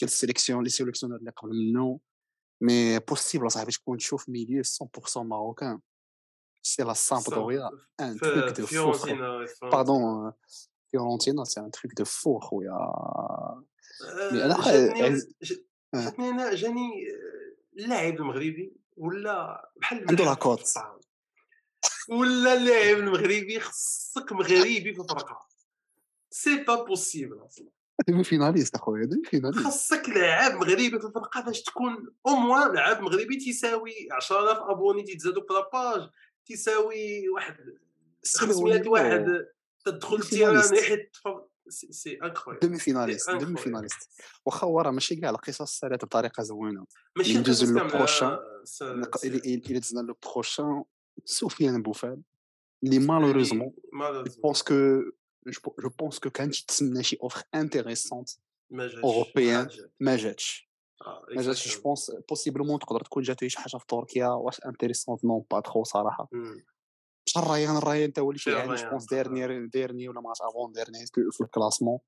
ديال 0.00 0.10
ال 0.10 0.15
sélection 0.15 0.62
le 0.64 0.68
sélectionneur 0.70 1.16
اللي 1.16 1.30
قبل 1.30 1.50
منه 1.50 2.00
mais 2.62 2.98
possible 2.98 3.46
اصاحبي 3.46 3.72
تكون 3.72 3.98
تشوف 3.98 4.28
milieu 4.28 4.62
100% 4.64 5.16
ماروكان 5.16 5.80
سي 6.62 6.82
لا 6.82 6.92
سامبدوريا 6.92 7.70
ان 8.00 8.18
تروك 8.18 8.54
في 8.54 8.60
دو 8.60 8.66
فو 8.66 8.92
خويا 8.92 9.46
فيورنتينا 9.46 9.70
pardon 9.72 10.32
فيورنتينا 10.90 11.44
c'est 11.44 11.60
un 11.60 11.70
truc 11.70 11.92
de 11.94 12.04
fou 12.04 12.38
خويا 12.38 12.70
mais 14.32 14.44
أنا 14.44 14.54
آه، 14.58 14.60
خ- 14.60 14.68
جاتني 14.68 15.02
عز- 15.02 15.34
ج- 15.42 15.64
آه. 15.94 16.04
جاتني 16.04 16.28
أنا 16.28 16.54
جاني 16.54 16.90
آه، 17.10 17.80
اللاعب 17.82 18.14
المغربي 18.14 18.72
ولا 18.96 19.70
بحال 19.76 19.98
عنده 19.98 20.14
بحال 20.14 20.26
la 20.26 20.36
cote. 20.36 20.60
في 20.60 20.66
الطعام. 20.76 21.00
ولا 22.10 22.54
اللاعب 22.54 22.96
المغربي 22.96 23.60
خصك 23.60 24.32
مغربي 24.32 24.94
في 24.94 25.00
الفرقه 25.00 25.48
c'est 26.30 26.64
pas 26.64 26.84
possible 26.84 27.46
أصلا 27.46 27.68
demi-finaliste 28.08 28.74
اخويا 28.74 29.04
demi-finaliste 29.04 29.64
خاصك 29.64 30.08
لاعب 30.08 30.52
مغربي 30.54 30.90
في 30.90 30.96
الفرقة 30.96 31.40
باش 31.40 31.62
تكون 31.62 32.14
au 32.26 32.36
moins 32.36 32.74
لاعب 32.74 33.02
مغربي 33.02 33.36
تيساوي 33.36 33.92
10000 34.12 34.58
abonnés 34.58 35.02
تيتزادوا 35.02 35.42
في 35.42 35.52
la 35.52 35.71
page 35.71 36.10
تيساوي 36.46 37.28
واحد 37.28 37.56
c'est 38.22 38.46
le 38.46 38.52
500 38.52 38.78
niveau 38.78 38.92
واحد. 38.92 39.46
تدخل 39.84 40.16
ال 40.16 40.22
terrain. 40.22 40.74
يحيد 40.76 41.08
c'est 41.68 42.18
incroyable 42.22 42.60
demi-finaliste. 42.60 43.30
demi-finaliste. 43.30 44.10
واخا 44.46 44.66
هو 44.66 44.80
راه 44.80 44.90
ماشي 44.90 45.16
كاع 45.16 45.30
القصص 45.30 45.78
سالات 45.78 46.04
بطريقة 46.04 46.42
زوينة. 46.42 46.86
ماشي 47.16 47.38
ندوزو 47.38 47.78
le 47.78 47.88
prochain. 47.88 48.38
إلى 49.24 49.78
دزنا 49.78 50.00
le 50.00 50.16
prochain. 50.32 50.84
سفيان 51.24 51.82
بوفال 51.82 52.22
اللي 52.84 52.98
malheureusement 52.98 53.72
pense 54.42 54.62
que 54.62 55.02
je 55.48 55.88
pense 55.98 56.18
que 56.18 56.30
كانت 56.30 56.54
تسنى 56.56 57.02
شي 57.02 57.18
offre 57.22 57.42
ما 58.70 58.86
جاتش 58.86 59.04
européenne. 59.04 59.62
ما 59.62 59.68
جات. 59.68 59.90
ما 60.00 60.16
جاتش 60.16 60.70
ما 61.36 61.42
جاتش 61.42 61.76
je. 61.76 61.82
pense 61.82 62.10
possiblement 62.28 62.78
تقدر 62.78 63.00
تكون 63.00 63.22
جات 63.22 63.44
شي 63.46 63.58
حاجة 63.58 63.76
في 63.78 63.84
تركيا 63.88 64.26
واش 64.28 64.60
intéressante 64.66 65.24
non 65.24 65.44
pas 65.50 65.60
trop 65.60 65.84
صراحة 65.84 66.28
مم. 66.32 66.64
بصح 67.26 67.40
الريان 67.42 67.76
الريان 67.76 68.02
انت 68.02 68.18
هو 68.18 68.30
اللي 68.30 68.38
شي 68.38 68.54
عالي 68.54 68.74
je 68.74 68.90
pense. 68.90 69.06
dernier 69.06 69.66
dernier 69.66 70.08
ولا 70.08 70.20
ما 70.20 70.32
avant 70.32 70.72
dernier 70.72 70.98
في 71.32 71.40
ال 71.40 71.45
classement 71.45 71.98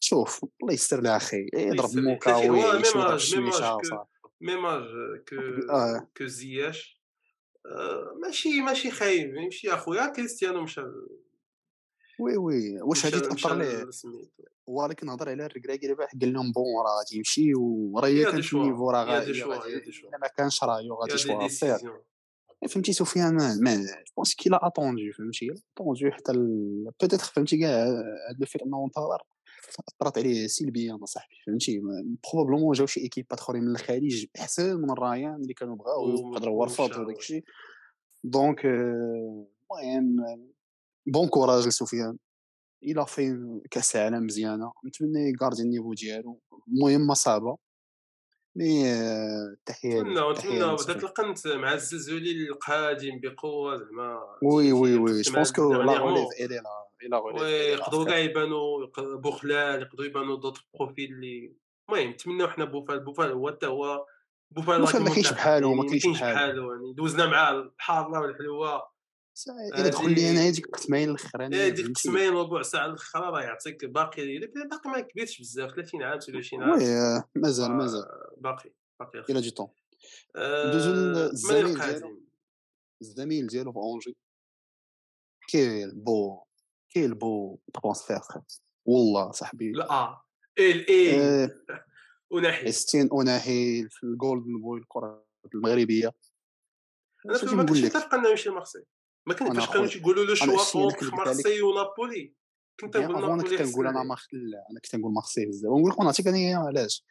شوف 0.00 0.44
الله 0.62 0.72
يستر 0.74 1.00
لها 1.00 1.16
أخي 1.16 1.46
يضرب. 1.54 1.96
موكا 1.96 2.32
حتى 2.34 2.42
شي- 2.42 2.48
هو 2.48 2.52
ويعيش 2.54 2.96
même 2.96 3.04
ويضرب 3.04 3.18
آج- 3.18 3.34
même 4.40 4.66
آج 4.66 4.82
الشويشه 4.82 5.18
كو- 5.28 5.66
كو. 6.00 6.06
كو 6.18 6.26
زياش 6.26 7.02
ماشي 8.22 8.60
ماشي 8.60 8.90
خايب 8.90 9.34
ماشي 9.34 9.74
اخويا 9.74 10.06
كريستيانو 10.06 10.62
مشى 10.62 10.80
oui 12.20 12.36
oui. 12.36 12.82
واش 12.82 13.06
هادي 13.06 13.20
تأثر 13.20 13.54
ليه 13.58 13.84
لسميتو. 13.84 14.42
ولكن 14.66 15.08
هضر 15.08 15.28
على 15.28 15.46
الركراكي 15.46 15.86
اللي 15.86 15.96
قال 16.20 16.32
لهم 16.32 16.52
bon 16.52 16.64
راه 16.86 16.98
غادي 16.98 17.16
يمشي 17.16 17.54
وراه 17.54 18.08
هي 18.08 18.24
كانت 18.24 18.40
choix. 18.40 18.62
ال 18.64 18.68
niveau 18.68 18.90
راه 18.90 19.04
غادي 19.04 19.42
ما 20.20 20.28
كانش 20.36 20.64
رايو 20.64 20.94
غادي 20.94 21.12
y 21.12 21.16
a 21.16 21.18
des 21.18 21.22
choix 21.22 21.38
faire 21.38 21.48
décision 21.48 21.98
فهمتي 22.68 22.92
سفيان؟ 22.92 23.34
mais 23.34 23.54
mais 23.54 23.86
pense 24.16 24.34
qu'il 24.34 24.48
a 24.50 24.66
attendu 24.66 25.02
فهمتي؟ 25.18 25.50
attendu 25.74 26.10
حتى 26.10 26.32
peut-être 27.00 27.24
فهمتي 27.24 27.58
كاع 27.58 27.70
هاد 27.70 28.36
لو 28.40 28.66
انه 28.66 28.84
انتظر 28.84 29.22
أثرت 29.88 30.18
عليه 30.18 30.46
سلبيا 30.46 30.98
صاحبي 31.04 31.34
فهمتي؟ 31.46 31.80
probablement 32.32 32.72
جاو 32.72 32.86
شي 32.86 33.00
équipe 33.00 33.33
ات 33.33 33.38
أخرين 33.38 33.62
من 33.62 33.70
الخليج 33.70 34.26
أحسن 34.40 34.76
من 34.76 34.90
الريان 34.90 35.34
اللي 35.34 35.54
كانوا 35.54 35.76
بغاو 35.76 36.04
و- 36.10 36.32
يقدروا 36.32 36.60
ورفض 36.60 36.84
ومشاو. 36.84 37.02
وداك 37.02 37.18
الشيء. 37.18 37.44
donc 38.24 38.66
آه، 38.66 39.46
المهم 39.84 40.52
bon 41.06 41.28
courage 41.28 41.66
لسفيان. 41.66 42.16
إلى 42.82 43.06
فين 43.06 43.62
كاس 43.70 43.96
العالم 43.96 44.26
مزيانة. 44.26 44.72
نتمنى 44.86 45.28
يكاردي 45.28 45.62
ال 45.62 45.67
niveau 45.67 45.94
ديالو. 45.94 46.40
المهم 46.68 47.14
صعبه 47.14 47.58
mais 48.56 48.92
آه، 48.92 49.56
تحية 49.66 50.00
نتمنى 50.00 50.12
نتمنى. 50.12 50.32
لسفيان. 50.32 50.74
بدات 50.74 51.04
القنت 51.04 51.46
مع 51.48 51.72
الزلزولي 51.74 52.48
القادم 52.48 53.20
بقوة 53.20 53.76
زعما 53.76 54.20
oui 54.42 54.72
oui 54.72 54.96
oui. 54.98 55.22
je 55.22 55.32
pense 55.32 55.52
que 55.52 55.72
la. 55.72 55.98
relève 55.98 56.28
elle 56.40 56.60
est 57.08 57.14
là 57.14 57.18
oui 57.18 57.32
يقدروا. 57.72 58.04
كاع 58.04 58.18
يبانوا 58.18 58.86
بوخلال 58.98 59.82
يقدروا 59.82 60.06
يبانوا 60.06 60.36
d'autres 60.36 60.58
profils 60.74 61.12
اللي 61.12 61.56
المهم 61.90 62.10
نتمناو 62.10 62.48
حنا 62.48 62.64
بوفال 62.64 63.00
بوفال 63.04 63.32
هو 63.32 63.50
حتى 63.50 63.66
هو 63.66 64.06
بوفال 64.50 64.80
ما 64.80 64.86
كاينش 64.86 65.32
بحالو، 65.32 65.74
ما 65.74 65.84
يعني 65.84 65.98
كاينش. 65.98 66.20
بحالو. 66.20 66.72
يعني 66.72 66.92
دوزنا 66.92 67.26
معاه 67.26 67.52
الحارة 67.52 68.20
والحلوة. 68.20 68.95
الا 69.48 69.88
دخل 69.88 70.14
لي 70.14 70.30
أنا 70.30 70.40
هذيك 70.40 70.66
القسمين 70.66 71.10
الاخرانيه 71.10 71.66
هذيك؟ 71.66 71.92
قسمين 71.92 72.32
ربع 72.32 72.62
ساعة 72.62 72.86
الاخرى 72.86 73.22
راه 73.22 73.40
يعطيك 73.40 73.84
باقي 73.84 74.36
الا 74.36 74.68
باقي 74.68 74.90
ما 74.90 75.00
كبيرش 75.00 75.40
بزاف 75.40 75.70
30 75.70 76.02
عام 76.02 76.18
23 76.18 76.62
عام. 76.62 76.78
oui 76.78 76.84
آه، 76.84 77.24
مازال 77.34 77.70
آه، 77.70 77.74
مازال. 77.74 78.04
باقي 78.36 78.72
باقي 79.00 79.24
il 79.30 79.40
a 79.40 79.43
du 79.43 79.50
temps 79.50 79.68
آه، 80.36 80.68
ندوزو 80.68 80.92
للزميل 80.92 81.74
ديالو. 81.74 82.22
الزميل 83.00 83.46
ديالو 83.46 83.72
في 83.72 83.78
أونجي. 83.78 84.16
quel 85.48 85.94
beau 85.94 86.42
quel 86.88 87.14
beau 87.14 87.58
transfert 87.74 88.20
والله 88.84 89.30
صاحبي. 89.30 89.72
لا 89.72 90.20
إل 90.58 90.86
اي 90.88 91.20
آه، 91.20 91.50
ونحي 92.30 92.72
ستين 92.72 93.08
اوناهي 93.08 93.88
في 93.90 94.04
ال 94.04 94.12
golden 94.12 94.60
boy 94.60 94.78
الكرة 94.78 95.26
المغربية. 95.54 96.12
أنا 97.26 97.54
ما 97.54 97.64
كنتش 97.64 97.84
متفق 97.84 98.14
انه 98.14 98.28
يمشي 98.28 98.48
لمارسي 98.48 98.84
ما 99.26 99.34
فاش 99.34 99.68
كانوا 99.72 99.86
تيقولوا 99.86 100.24
له 100.24 100.34
شوا 100.34 100.90
لك- 100.90 101.02
مارسي 101.14 101.62
ونابولي 101.62 102.34
كنت 102.80 102.96
bien 102.96 103.10
نقول 103.12 103.24
أنا 103.30 103.42
كنت 103.42 103.52
نقول 103.62 103.86
أنا 103.86 103.98
لا 104.32 104.66
أنا 104.70 104.80
كنت 104.80 104.96
نقول 104.96 105.12
مارسي 105.12 105.46
بزاف. 105.46 105.70
ونقول 105.72 105.90
لك 105.92 106.00
نعطيك 106.00 106.26
أنا 106.26 106.58
علاش؟ 106.58 107.04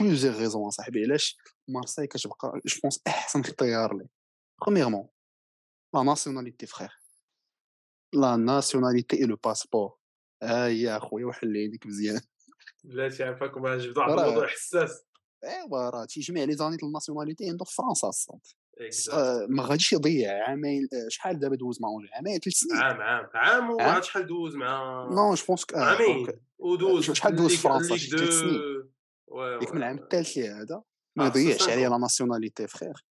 plusieurs 0.00 0.38
raisons 0.40 0.70
صاحبي. 0.70 1.04
علاش 1.04 1.36
مارسي 1.68 2.06
كتبقى 2.06 2.60
je 2.66 2.80
pense 2.82 3.00
أحسن 3.06 3.40
اختيار 3.40 3.96
ليه 3.96 4.06
premièrement 4.62 5.08
la 5.94 6.02
nationalité 6.02 6.66
frère 6.66 7.00
la 8.14 8.36
nationalité 8.36 9.16
et 9.16 9.24
le 9.24 9.36
passeport 9.36 9.96
ها 10.42 10.66
هي 10.66 10.96
اخويا 10.96 11.26
وحل 11.26 11.56
عينيك 11.56 11.86
مزيان. 11.86 12.20
بلاتي 12.84 13.24
عافاكم 13.24 13.76
جبدوا 13.76 14.02
واحد 14.02 14.12
راه- 14.18 14.24
الموضوع 14.24 14.46
حساس. 14.46 15.02
ايوا 15.44 15.90
راه 15.90 16.04
تيجمع 16.04 16.42
لي 16.44 16.52
زانيت 16.54 16.82
الناسيوناليتي 16.82 17.48
عنده 17.48 17.64
في 17.64 17.74
فرنسا 17.74 18.08
الصاد. 18.08 18.40
آه، 19.12 19.46
ما 19.48 19.62
غاديش 19.62 19.92
يضيع 19.92 20.48
عامين 20.48 20.88
آه، 20.92 21.08
شحال 21.08 21.38
دابا 21.38 21.56
دوز 21.56 21.82
مع 21.82 21.88
اونجي 21.88 22.08
عامين 22.12 22.38
ثلاث 22.38 22.54
سنين 22.56 22.76
عام 22.82 23.00
عام 23.00 23.26
عام 23.34 23.62
عام؟ 23.62 23.70
وعاد 23.70 24.04
شحال 24.04 24.26
دوز 24.26 24.54
مع 24.56 25.04
نو 25.10 25.34
جو 25.34 25.44
بونس 25.48 25.64
عامين 25.74 26.26
ودوز 26.58 27.10
شحال 27.10 27.36
دوز 27.36 27.50
ليغ- 27.52 27.60
فرنسا؟ 27.60 27.88
ليغ 27.88 27.96
شي 27.96 28.10
ثلاث 28.10 28.22
دو. 28.22 28.30
سنين. 28.30 28.60
وي 29.28 29.58
ديك 29.58 29.68
وي 29.68 29.74
من 29.74 29.78
العام 29.82 29.96
وي. 29.96 30.02
الثالث 30.02 30.36
ليه 30.36 30.62
هذا 30.62 30.82
ما 31.16 31.24
آه، 31.24 31.26
يضيعش 31.28 31.56
خصوصاً 31.56 31.72
عليا 31.72 31.88
هو. 31.88 31.92
لا 31.92 31.98
ناسيوناليتي 31.98 32.66
فخير 32.66 33.04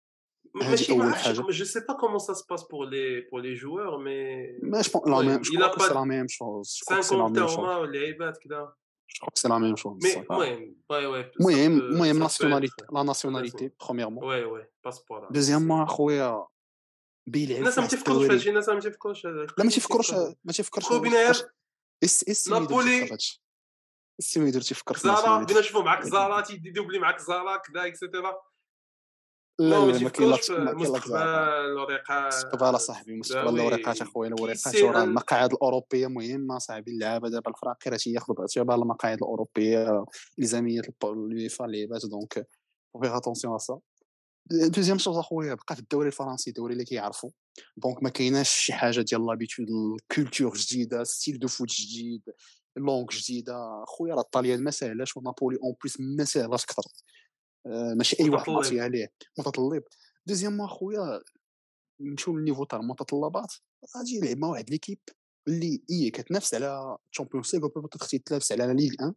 هذه 0.62 0.70
ماشي 0.70 0.92
أول 0.92 0.98
ما 0.98 1.04
عرفتش 1.06 1.24
حاجة. 1.26 1.40
جو 1.50 1.64
سي 1.64 1.80
با 1.80 1.94
كومون 1.94 2.18
سا 2.18 2.32
سباس 2.32 2.62
بور 2.62 2.86
لي 2.86 3.20
بور 3.20 3.40
لي 3.40 3.54
جوور 3.54 3.98
مي 3.98 4.46
ما 4.62 4.80
جو 4.82 5.00
لا 5.06 5.20
المهم، 5.20 5.26
ميم 5.26 5.40
جو 5.40 5.52
il 5.52 5.62
a 5.62 5.74
كرو 5.74 5.84
سي 5.86 5.90
pas- 5.90 5.92
لا 5.92 6.04
ميم 6.04 6.28
شوز 6.28 6.78
جو 6.80 6.94
كرو 6.94 7.02
سي 7.02 7.14
لا 7.14 7.20
50 7.22 7.32
ميم 7.32 7.34
تا 7.34 7.46
شوز 7.46 7.58
هما 7.58 7.76
واللعيبات 7.76 8.38
كذا 8.38 8.72
شوز 9.76 10.02
مي 10.04 10.16
المهم 10.16 10.76
وي 10.90 11.06
وي 11.06 11.20
المهم 11.40 11.78
ça 11.78 11.80
peut- 11.80 11.84
المهم 11.84 12.14
ça 12.14 12.18
peut 12.18 12.20
ناسيوناليتي 12.22 12.74
être. 12.82 12.92
لا 12.94 13.02
ناسيوناليتي 13.02 13.70
برومييرمون 13.80 14.24
وي 14.24 14.44
وي 14.44 14.66
باسبور 14.84 15.28
دوزيامون 15.30 15.82
اخويا 15.82 16.46
بيلعب 17.26 17.58
الناس 17.58 17.78
ما 17.78 17.84
في 17.84 17.90
تيفكروش 17.90 18.16
الدوري. 18.16 18.28
فهادشي 18.28 18.48
الناس 18.50 18.68
ما 18.68 18.80
تيفكروش 18.80 19.24
لا 19.24 19.46
ما 19.58 19.70
تيفكروش 19.70 20.12
ما 20.44 20.52
تيفكرش 20.52 20.84
خو 20.84 21.04
اس 22.04 22.48
نابولي. 22.48 23.16
السي 24.18 24.40
ما 24.40 24.48
يدير 24.48 24.60
تيفكر 24.60 24.94
في 24.94 25.00
زارا. 25.00 25.44
بينا 25.44 25.60
نشوفوا 25.60 25.82
معاك 25.82 26.02
زارا 26.02 26.40
تيدي 26.40 26.70
دوبلي 26.70 26.98
معاك 26.98 27.18
زارا 27.18 27.56
كذا 27.56 27.86
اكسيتيرا 27.86 28.42
لا 29.60 29.68
لا 29.68 29.84
ما 29.86 29.92
لا 29.92 29.98
ما 29.98 30.08
كاين 30.08 30.30
لا 30.30 30.36
تيفكروش 30.36 30.46
في 30.46 30.52
ما 30.52 30.72
كاين 30.72 30.92
لا 30.92 30.98
كزارة. 30.98 31.60
المستقبل 31.60 31.78
ورقات 31.80 32.26
مستقبل 32.34 32.76
اصاحبي 32.76 33.14
مستقبل 33.16 33.60
أخويا 34.02 34.30
وراه 34.40 34.54
أن- 34.94 34.96
المقاعد 34.96 35.52
الأوروبية 35.52 36.06
مهمة 36.06 36.58
صاحبي 36.58 36.90
اللعابة 36.90 37.28
دابا 37.28 37.50
الفراقي 37.50 37.90
راه 37.90 37.96
تياخذوا 37.96 38.36
باعتبار 38.36 38.82
المقاعد 38.82 39.16
الأوروبية 39.18 40.04
الزاميه 40.38 40.80
اليوفا 41.04 41.64
اللعيبات 41.64 42.06
donc 42.06 42.46
faire 43.02 43.16
attention 43.16 43.58
ça 43.58 43.78
deuxième 44.50 44.98
chose 44.98 45.16
أخويا 45.16 45.54
بقى 45.54 45.74
في 45.74 45.80
الدوري 45.82 46.06
الفرنسي 46.06 46.50
الدوري 46.50 46.72
اللي 46.72 46.84
كيعرفوا 46.84 47.30
donc 47.76 48.02
ما 48.02 48.08
كايناش 48.08 48.50
شي 48.50 48.72
حاجة 48.72 49.00
ديال 49.00 49.26
l'habitude 49.26 49.66
ال 49.70 49.81
culture 49.81 50.54
جديدة 50.56 51.04
style 51.04 51.38
de 51.38 51.48
foot 51.48 51.68
جديد 51.70 52.22
langue 52.76 53.06
جديدة. 53.10 53.84
خويا 53.86 54.14
راه 54.14 54.20
الطاليان 54.20 54.64
ما 54.64 54.70
ساهلاش 54.70 55.16
ونابولي 55.16 55.58
en 55.62 55.74
plus 55.82 56.00
ما 56.00 56.24
ساهلاش 56.24 56.66
كثر 56.66 56.82
آه، 56.82 56.92
ماشي 57.66 58.16
أي 58.20 58.30
واحد. 58.30 58.50
معطي 58.50 58.80
عليه 58.80 59.12
متطلب. 59.38 59.82
deuxièmement 60.26 60.60
اخويا 60.66 61.20
نمشيو 62.00 62.36
لل 62.36 62.43
niveau 62.43 62.64
تاع 62.64 62.80
المتطلبات 62.80 63.52
غادي 63.96 64.16
يلعب 64.16 64.36
مع 64.38 64.48
واحد 64.48 64.70
l'équipe 64.70 64.98
اللي 65.48 65.82
هي 65.90 66.10
كتنافس 66.10 66.54
على 66.54 66.96
تشامبيونز 67.12 67.54
ليغ 67.54 67.64
وبيبقى 67.64 67.88
تختي 67.98 68.18
تنافس 68.18 68.52
على 68.52 68.74
ليغ 68.74 68.90
1 69.00 69.14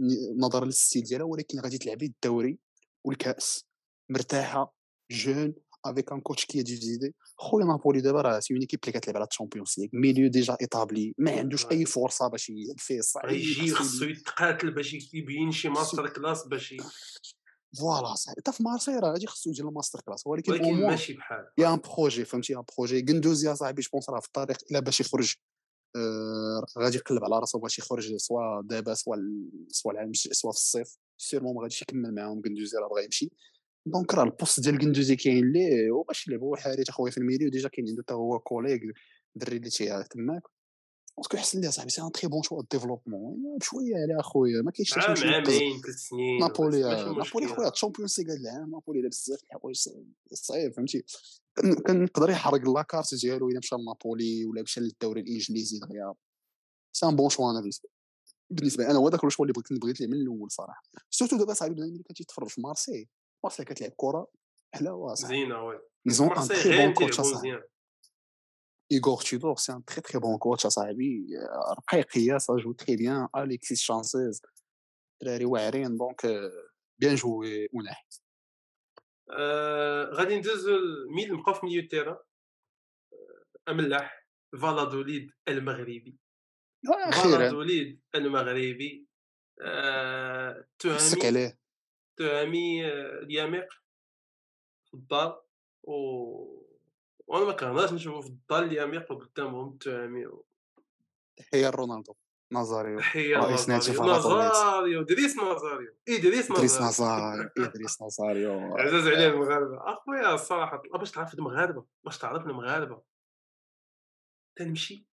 ن- 0.00 0.40
نظرا 0.44 0.64
لل 0.64 0.75
style 0.75 1.02
ديالها 1.02 1.26
ولكن 1.26 1.60
غادي 1.60 1.78
تلعبي 1.78 2.06
الدوري 2.06 2.58
والكأس. 3.04 3.64
مرتاحة 4.10 4.74
jeune 5.10 5.54
avec 5.84 6.12
un 6.12 6.20
coach 6.20 6.44
qui 6.44 6.62
dit 6.62 6.76
زيدي 6.76 7.14
خويا 7.36 7.64
نابولي 7.66 8.00
دابا 8.00 8.20
راه 8.20 8.40
c'est 8.40 8.54
une 8.54 8.60
équipe 8.60 8.80
اللي 8.84 9.00
كتلعب 9.00 9.16
على 9.16 9.26
الشامبيونز 9.30 9.74
ليغ 9.78 9.88
milieu 9.92 10.30
déjà 10.30 10.56
établi 10.60 11.14
ما 11.18 11.30
عندوش 11.38 11.66
أي 11.66 11.84
فرصة 11.84 12.28
باش 12.28 12.50
يلعب 12.50 12.78
فيه 12.80 13.00
صعيب 13.00 13.30
يجي 13.40 13.74
خصو 13.74 14.04
يتقاتل 14.04 14.70
باش 14.74 15.14
يبين 15.14 15.52
شي 15.52 15.68
masterclass 15.68 16.46
باش 16.46 16.74
voilà 17.78 18.14
صاحبي 18.14 18.40
حتى 18.40 18.52
في 18.52 18.62
مارسي 18.62 18.90
راه 18.90 19.10
غادي 19.12 19.26
خصو 19.26 19.50
يدير 19.50 19.68
ال 19.68 19.73
master 19.73 20.00
class 20.00 20.26
ولكن 20.26 20.52
ولكن 20.52 20.74
ماشي 20.74 21.12
بحال. 21.12 21.46
y 21.58 21.74
a 21.74 21.76
un 21.76 21.80
projet 21.80 22.24
فهمتي؟ 22.24 22.56
un 22.56 22.62
projet. 22.78 23.00
جندوزي 23.00 23.48
يا 23.48 23.54
صاحبي 23.54 23.82
je 23.82 23.90
pense 23.90 24.10
راه 24.10 24.20
في 24.20 24.26
الطريق 24.26 24.58
إلى 24.70 24.80
باش 24.80 25.00
يخرج. 25.00 25.34
آه 25.96 26.64
غادي 26.78 26.96
يقلب 26.96 27.24
على 27.24 27.38
راسو 27.38 27.58
باش 27.58 27.78
يخرج 27.78 28.16
سوا 28.16 28.62
دابا 28.64 28.94
سوا 28.94 29.16
سوا 29.68 29.92
العام 29.92 30.12
سوا 30.12 30.52
في 30.52 30.58
الصيف. 30.58 30.96
sûrement 31.18 31.54
ما 31.54 31.62
غاديش 31.62 31.82
يكمل 31.82 32.14
معاهم 32.14 32.40
جندوزي 32.40 32.78
راه 32.78 32.88
بغا 32.88 33.00
يمشي. 33.00 33.30
donc 33.86 34.14
راه 34.14 34.24
ال 34.24 34.30
poste 34.30 34.60
ديال 34.60 34.78
جندوزي 34.78 35.16
كاين 35.16 35.52
ليه 35.52 35.90
وباش 35.90 36.28
يلعب 36.28 36.40
هو 36.40 36.56
حارث 36.56 36.88
أخويا 36.88 37.10
في 37.12 37.18
ال 37.18 37.23
milieu 37.23 37.50
déjà 37.50 37.68
كاين 37.68 37.88
عنده 37.88 38.02
حتى 38.02 38.14
هو 38.14 38.38
collègue 38.38 38.78
دري 39.34 39.56
اللي 39.56 39.70
تي 39.70 40.04
تماك. 40.10 40.42
parce 41.16 41.28
que 41.28 41.36
يحسن 41.36 41.60
ليه 41.60 41.70
صاحبي 41.70 41.90
c'est 41.90 42.02
un 42.02 42.12
très 42.12 42.28
bon 42.28 42.42
choix 42.42 42.62
développement 42.70 43.58
بشويه 43.58 43.94
على 43.94 44.20
اخويا 44.20 44.62
ما 44.62 44.70
كاينش 44.70 44.98
عام. 44.98 45.16
عامين 45.32 45.44
ثلاث 45.82 45.96
سنين 45.96 46.40
نابولي 46.40 46.80
نابولي. 46.80 47.46
خويا 47.46 47.68
Champions 47.68 48.20
League 48.20 48.32
هاد 48.32 48.40
العام 48.40 48.70
نابولي 48.70 49.02
لابس 49.02 49.22
بزاف 49.30 49.40
د 49.40 49.44
الحوايج 49.44 49.76
صعيب 50.32 50.72
فهمتي 50.72 51.04
يقدر 51.88 52.30
يحرق 52.30 52.68
la 52.70 52.83
carte 52.83 53.14
ديالو 53.14 53.48
الا 53.48 53.58
مشى 53.58 53.76
لنابولي 53.76 54.44
ولا 54.44 54.62
مشى 54.62 54.80
للدوري 54.80 55.20
الانجليزي 55.20 55.78
دغيا 55.78 56.14
c'est 56.92 57.06
un 57.06 57.16
bon 57.16 57.28
choix 57.28 57.50
أنا 57.50 57.70
بالنسبة 58.50 58.84
لي 58.84 58.90
أنا 58.90 58.98
هو 58.98 59.08
ال 59.08 59.14
choix 59.14 59.44
اللي 59.44 59.52
بغيت 59.52 59.82
بغيت 59.82 60.00
ليه 60.00 60.06
من 60.06 60.14
الأول 60.14 60.50
صراحة. 60.50 60.82
surtout 61.10 61.36
دابا 61.36 61.54
صاحبي 61.54 61.74
اللي 61.74 62.02
كتفرج 62.14 62.48
في 62.48 62.60
مارسي 62.60 63.08
مارسي 63.44 63.64
كتلعب 63.64 63.92
كرة 63.96 64.26
حلاوه 64.74 65.14
زينة 65.14 65.64
oui 65.64 65.78
ils 66.10 66.14
ont 66.14 66.24
un 66.24 66.28
مارسي 66.28 66.54
très 66.54 66.66
غير 66.66 66.94
bon 66.94 66.98
coach 66.98 67.02
مدير 67.02 67.10
اصاحبي 67.10 67.38
مزيان 67.38 67.62
Igor 68.92 69.24
Tudor, 69.24 69.58
c'est 69.58 69.72
un 69.72 69.80
très 69.80 70.02
très 70.02 70.18
bon 70.20 70.38
coach 70.38 70.66
اصاحبي 70.66 71.26
رقيقيه 71.78 72.38
ça 72.38 72.56
joue 72.58 72.74
très 72.74 72.96
bien. 72.96 73.28
Alexis 73.32 73.76
Sanchez 73.76 74.40
دراري 75.22 75.44
واعرين 75.44 75.96
دونك 75.96 76.26
بيان 77.00 77.14
جوي 77.14 77.68
وناح 77.72 78.06
آه، 79.30 80.04
غادي 80.04 80.38
ندوزو 80.38 80.76
الميل 80.76 81.32
نبقاو 81.32 81.54
في 81.54 81.66
ميليو 81.66 81.88
تيران 81.88 82.16
املاح 83.68 84.26
فالادوليد 84.62 85.30
المغربي 85.48 86.18
أخيرا 86.86 87.38
فالادوليد 87.38 88.00
المغربي 88.14 89.06
آه، 89.62 90.66
مسك 90.84 91.18
تهامي 91.18 91.26
عليه 91.26 91.58
تهامي 92.18 92.86
آه، 92.86 93.18
الياميق 93.22 93.72
في 94.84 94.94
الدار 94.94 95.44
و 95.82 96.62
وأنا 97.32 97.44
ما 97.44 97.52
كرهناش 97.52 97.92
نشوفو 97.92 98.20
في 98.20 98.28
الدار 98.28 98.62
الياميق 98.62 99.12
وقدامهم 99.12 99.68
التهامي 99.72 100.26
تحيه 101.36 101.70
رونالدو 101.70 102.14
نازاريو 102.52 102.98
رئيس 102.98 103.68
نادي 103.68 103.90
نازاريو 103.90 104.02
فالادوليد. 104.02 104.44
نازاريو 104.48 105.02
دريس 105.02 105.36
نازاريو 105.36 105.94
إدريس 106.08 106.50
إدريس 106.50 106.80
نازاريو. 106.80 106.84
نازار 106.84 107.50
إدريس 107.68 108.02
نازاريو. 108.02 108.76
عزاز 108.76 109.06
عليه 109.06 109.28
المغاربة. 109.32 109.92
أخويا 109.92 110.34
الصراحه 110.34 110.82
باش 110.98 111.10
تعرف 111.10 111.34
المغاربه 111.34 111.86
باش 112.04 112.18
تعرف 112.18 112.46
المغاربه 112.46 113.02
تنمشي 114.56 115.06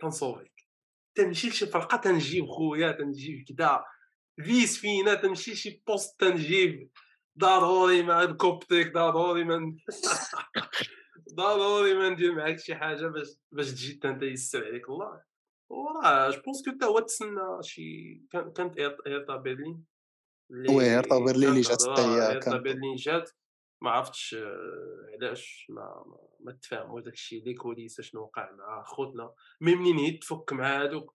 تنصوفيك 0.00 0.66
تنمشي 1.14 1.48
لشي 1.48 1.66
فرقة 1.66 1.96
تنجيب 1.96 2.46
خويا 2.46 2.92
تنجيب 2.92 3.44
كدا. 3.48 3.84
فيس 4.44 4.78
فينا 4.78 5.14
تمشي 5.14 5.54
شي 5.54 5.82
بوست 5.86 6.20
تنجيب 6.20 6.90
ضروري 7.40 8.02
ما 8.02 8.24
نكوبتيك 8.26 8.92
ضروري 8.94 9.44
ما 9.44 9.76
ضروري 11.34 11.94
ما 11.94 12.08
ندير 12.08 12.34
معاك 12.34 12.58
شي 12.58 12.74
حاجة 12.74 13.06
باش 13.06 13.28
باش 13.52 13.70
تجي 13.70 14.00
انت 14.04 14.22
يسر 14.22 14.64
عليك 14.64 14.88
الله 14.88 15.22
وراه 15.70 16.30
جو 16.30 16.40
بونس 16.42 16.62
كو 16.64 16.70
حتى 16.70 16.84
هو 16.86 16.98
تسنى 17.00 17.62
شي 17.62 18.14
كان- 18.30 18.52
كانت 18.52 18.78
ايرتا 19.06 19.36
برلين 19.36 19.84
وي، 20.50 20.90
إيرتا 20.94 21.18
برلين 21.18 21.48
اللي 21.48 21.60
جات 21.60 21.82
حتى 21.82 22.00
هي 22.00 22.30
ايرتا 22.30 22.56
برلين 22.56 22.96
جات 22.96 23.30
ما 23.82 23.90
عرفتش 23.90 24.34
آه، 24.34 25.06
علاش 25.14 25.66
ما 25.70 25.82
ما- 26.06 26.28
ما 26.40 26.52
تفاهموش 26.52 27.02
داكشي 27.02 27.40
لي 27.40 27.54
كوليس 27.54 28.00
شنو 28.00 28.20
وقع 28.22 28.50
مع 28.52 28.82
خوتنا 28.84 29.32
مي 29.60 29.74
منين 29.74 29.98
هي 29.98 30.10
تفك 30.10 30.52
مع 30.52 30.82
هادوك 30.82 31.14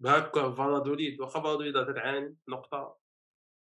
بهاكا 0.00 0.50
فالادوليد 0.50 1.20
واخا 1.20 1.40
فالادوليد 1.40 1.76
راه 1.76 1.92
تعاني 1.92 2.36
نقطه 2.48 3.01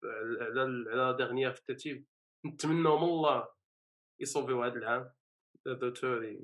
على 0.05 0.61
على 0.61 0.91
على 0.91 1.17
dernier 1.17 1.53
في 1.53 1.61
الترتيب. 1.61 2.07
نتمنوا 2.47 2.99
من 2.99 3.05
الله 3.05 3.49
يصوفيو 4.21 4.63
هذا 4.63 4.75
العام. 4.75 5.13
retour 5.67 6.37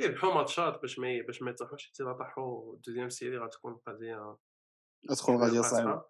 يربحوا 0.00 0.34
ماتشات 0.34 0.80
باش 0.80 0.98
ما 0.98 1.22
باش 1.26 1.42
ما 1.42 1.50
يطيحوش 1.50 1.88
حتى 1.88 2.02
إلا 2.02 2.12
طاحوا 2.12 2.76
deuxième 2.76 3.08
série 3.08 3.38
غتكون 3.38 3.76
قضية 3.76 4.36
ادخل 5.10 5.32
غادي 5.32 5.62
صعيب 5.62 6.02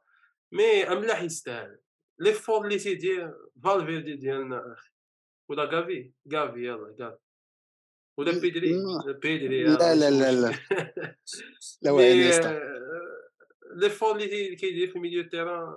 mais 0.53 0.89
أملاح 0.89 1.23
يستاهل. 1.23 1.79
l'effort 2.19 2.65
اللي 2.65 2.79
تيدير 2.79 3.35
فالفيردي 3.65 4.17
ديالنا 4.17 4.73
أخي. 4.73 4.91
ولا 5.51 5.67
كافي 5.67 6.13
كافي 6.31 6.67
يلا 6.67 6.97
كافي 6.99 7.19
ولا 8.19 8.41
بيدري 8.41 8.75
بيدري 9.23 9.65
لا 9.65 9.95
لا 9.95 10.11
لا 10.11 10.33
لا 10.41 10.53
لا. 11.83 11.91
وين 11.91 12.31
لي 13.75 13.91
فور 13.91 14.17
اللي 14.17 14.57
كيدير 14.57 14.93
في 14.93 14.99
ميليو 14.99 15.29
تيران 15.29 15.75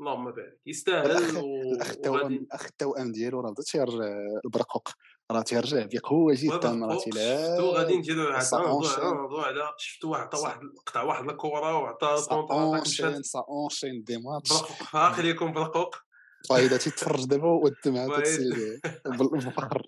اللهم 0.00 0.24
بارك. 0.30 0.60
يستاهل 0.66 1.10
الاخ 1.10 1.90
التوأم 1.90 2.32
الاخ 2.32 2.64
التوأم 2.66 3.12
ديالو 3.12 3.40
راه 3.40 3.50
بدا 3.50 3.62
تيرجع 3.62 4.04
البرقوق 4.44 4.88
راه 5.30 5.42
تيرجع 5.42 5.86
بقوه 5.92 6.34
جدا 6.36 6.54
راه 6.86 6.98
شفتو 6.98 7.10
تيلعب 7.10 7.60
غادي 7.74 7.96
نديرو 7.96 8.30
نهضرو 8.32 8.66
اونشين. 8.66 9.44
على 9.44 9.72
شفتو 9.78 10.12
سا- 10.12 10.38
واحد 10.38 10.60
قطع 10.86 11.02
واحد 11.02 11.28
الكره 11.30 11.78
وعطا 11.78 12.16
سا 12.16 12.28
كونتر 12.34 12.80
مشات 12.80 13.24
سا 13.24 13.38
اونشين 13.48 14.02
دي 14.04 14.16
ماتش. 14.18 14.52
برقوق. 14.52 14.72
فاخر 14.82 15.24
يكون 15.24 15.52
برقوق. 15.52 15.96
فايدا 16.48 16.76
تيتفرج 16.76 17.24
دابا 17.24 17.46
والدمعه. 17.48 18.18
تتسيل 18.20 18.80
بالبحر. 19.06 19.82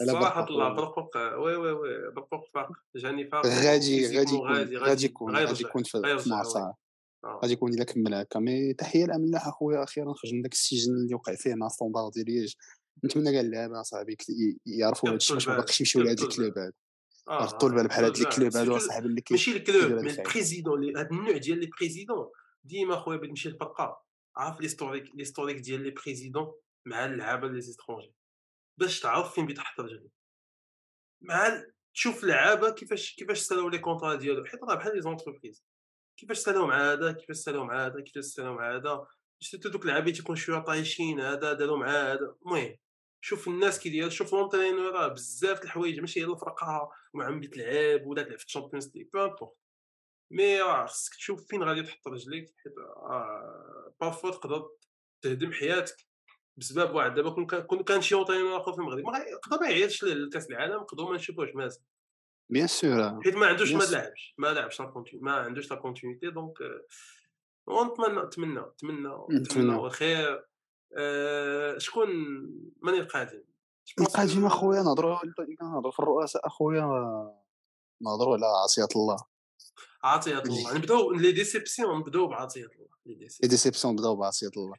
على 0.00 0.12
صراحة 0.12 0.46
برقوق 0.74 1.16
oui 1.16 1.56
oui 1.56 1.72
oui 1.72 2.10
برقوق 2.16 2.40
فاق. 2.54 2.68
جاني 2.96 3.28
فاق. 3.30 3.46
غادي 3.46 4.18
غادي 4.18 4.34
يكون 4.34 4.50
غادي 4.78 5.04
يكون 5.06 5.36
غادي 5.36 5.62
يكون 5.64 5.82
في 5.82 5.90
في 5.90 5.98
غيرجع 5.98 6.36
مارسا 6.36 6.58
oui. 6.60 6.64
آه. 6.64 6.76
غادي 7.26 7.52
يكون 7.52 7.74
الا 7.74 7.84
كمل 7.84 8.14
هكا 8.14 8.38
mais 8.38 8.74
تحية 8.74 9.04
لاملاح 9.06 9.46
اخويا 9.46 9.84
أخيرا 9.84 10.12
خرج 10.14 10.34
من 10.34 10.42
داك 10.42 10.52
السجن 10.52 10.92
اللي 10.92 11.14
وقع 11.14 11.34
فيه 11.34 11.54
مع 11.54 11.68
ستوندار 11.68 12.08
ديال 12.08 12.26
ليج 12.26 12.54
نتمنى 13.04 13.32
كاع 13.32 13.40
اللعابة 13.40 13.82
صاحبي 13.82 14.16
كت- 14.16 14.28
ي- 14.30 14.58
يعرفوا 14.66 15.10
هادشي 15.10 15.32
يردوا 15.32 15.36
باش 15.36 15.48
ما. 15.48 15.56
باقيش 15.56 15.80
يمشيو 15.80 16.02
لهاد 16.02 16.20
البال. 16.20 16.30
الكلوبات 16.32 16.74
آه، 17.28 17.66
البال 17.66 17.88
بحال 17.88 18.04
هاد 18.04 18.16
ال 18.16 18.24
club 18.24 18.56
هادو 18.56 18.76
اصاحبي 18.76 19.06
اللي 19.06 19.20
كي 19.20 19.34
ماشي 19.34 19.56
ال 19.56 19.61
club 19.61 19.82
هاد 19.92 20.04
mais. 20.04 20.10
ال 20.10 20.19
président 20.19 20.96
هاد 20.96 21.12
النوع 21.12 21.36
ديال 21.36 21.58
les 21.60 21.70
présidents. 21.80 22.30
ديما 22.64 23.00
خويا 23.00 23.16
باش 23.18 23.28
تمشي 23.28 23.48
للفرقه 23.48 24.02
عارف 24.36 24.60
l'historique 24.60 25.04
l'historique 25.14 25.56
ديال 25.56 25.80
les 25.82 25.90
présidents 25.90 26.52
مع 26.86 27.04
اللعابة 27.04 27.48
les 27.48 27.60
étrangers 27.60 28.14
باش 28.80 29.00
تعرف 29.00 29.34
فين 29.34 29.46
بيتحط 29.46 29.80
رجلي 29.80 30.10
مع 31.22 31.62
تشوف 31.94 32.24
لعابة 32.24 32.70
كيفاش 32.70 33.14
كيفاش 33.14 33.40
سالاو 33.40 33.68
les 33.68 33.78
contrats 33.78 34.14
ديالو. 34.14 34.44
حيت 34.44 34.60
راه 34.62 34.74
بحال 34.74 34.94
les 34.94 35.02
entreprises. 35.02 35.64
كيفاش 36.18 36.38
سالاو 36.38 36.66
مع 36.66 36.92
هذا 36.92 37.12
كيفاش 37.12 37.36
سالاو 37.36 37.64
مع 37.64 37.86
هذا 37.86 38.00
كيفاش 38.00 38.24
سالاو 38.24 38.54
مع 38.54 38.76
هذا 38.76 39.06
شفتو 39.40 39.68
دوك 39.68 39.82
اللعابه 39.82 40.10
تيكون 40.10 40.36
شوية 40.36 40.58
طايشين 40.58 41.20
هذا 41.20 41.52
داروا 41.52 41.78
مع 41.78 41.88
هذا 41.88 42.36
المهم 42.42 42.76
شوف 43.20 43.48
الناس 43.48 43.80
كي 43.80 43.90
داير 43.90 44.10
شوف 44.10 44.32
l'entraîneur 44.32 44.92
راه 44.92 45.08
بزاف 45.08 45.64
الحوايج 45.64 46.00
ماشي 46.00 46.20
هي 46.20 46.24
الفرقه 46.24 46.90
وعم 47.14 47.40
بتلعب 47.40 48.06
ولا 48.06 48.22
تلعب 48.22 48.38
في 48.38 48.44
ال 48.44 48.49
Champions 48.49 48.96
League 48.96 49.06
peu 49.12 49.24
importe 49.24 49.56
mais 50.30 50.60
راه 50.60 50.86
خصك 50.86 51.14
تشوف 51.14 51.46
فين 51.48 51.62
غادي 51.62 51.82
تحط 51.82 52.08
رجليك 52.08 52.54
حيت 52.64 52.74
parfois 54.00 54.30
تقدر 54.30 54.70
تهدم 55.22 55.52
حياتك 55.52 55.96
بسبب 56.56 56.94
واحد. 56.94 57.14
دابا 57.14 57.60
كون 57.60 57.82
كان 57.82 58.02
شي 58.02 58.14
entraîneur 58.14 58.56
أخر 58.56 58.72
في 58.72 58.78
المغرب 58.78 59.04
ما 59.06 59.18
يقدر 59.18 59.60
ما 59.60 59.68
يعيطش 59.68 60.04
لكاس 60.04 60.50
العالم 60.50 60.74
نقدروا 60.74 61.10
ما 61.10 61.16
نشوفوش 61.16 61.48
مازال 61.54 61.82
bien 62.50 62.66
sûr 62.66 63.22
حيت 63.22 63.34
ما 63.34 63.46
عندوش 63.46 63.72
ما. 63.72 63.84
لعبش 63.84 64.34
ما 64.38 64.46
لعبش 64.46 64.80
ما 65.14 65.32
عندوش 65.32 65.70
la 65.70 65.76
continuité 65.76 66.30
donc 66.30 66.58
ونتمنى 67.66 68.22
نتمنى 68.22 68.60
نتمنى 68.60 69.08
نتمنى. 69.32 69.76
الخير 69.76 70.44
شكون 71.78 72.08
من 72.82 72.94
القادم 72.94 73.42
القادم 74.00 74.46
أخويا 74.46 74.82
نهضروا 74.82 75.18
نهضروا 75.62 75.92
في 75.92 75.98
الرؤساء 75.98 76.46
أخويا 76.46 76.80
نهضروا 78.02 78.34
على 78.34 78.46
عطية 78.64 78.88
الله. 78.96 79.16
عطية 80.04 80.38
الله. 80.38 80.74
نبداو 80.78 81.12
les 81.12 81.32
déceptions 81.32 81.98
نبداو 81.98 82.26
بعطية 82.26 82.64
الله. 82.64 82.88
les 83.06 83.14
déceptions 83.14 83.42
les 83.42 83.48
déceptions. 83.48 83.96
بداو 83.96 84.16
بعطية 84.16 84.50
الله. 84.56 84.76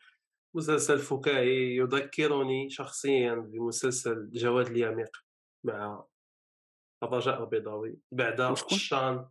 مسلسل 0.54 1.00
فكاهي 1.00 1.76
يذكرني 1.76 2.70
شخصيا 2.70 3.36
بمسلسل 3.36 4.30
جواد 4.32 4.68
اليميق 4.68 5.18
مع 5.64 6.06
الرجاء 7.04 7.44
البيضاوي 7.44 8.00
بعد 8.12 8.42
وشكون؟ 8.42 8.78
الشان. 8.78 9.30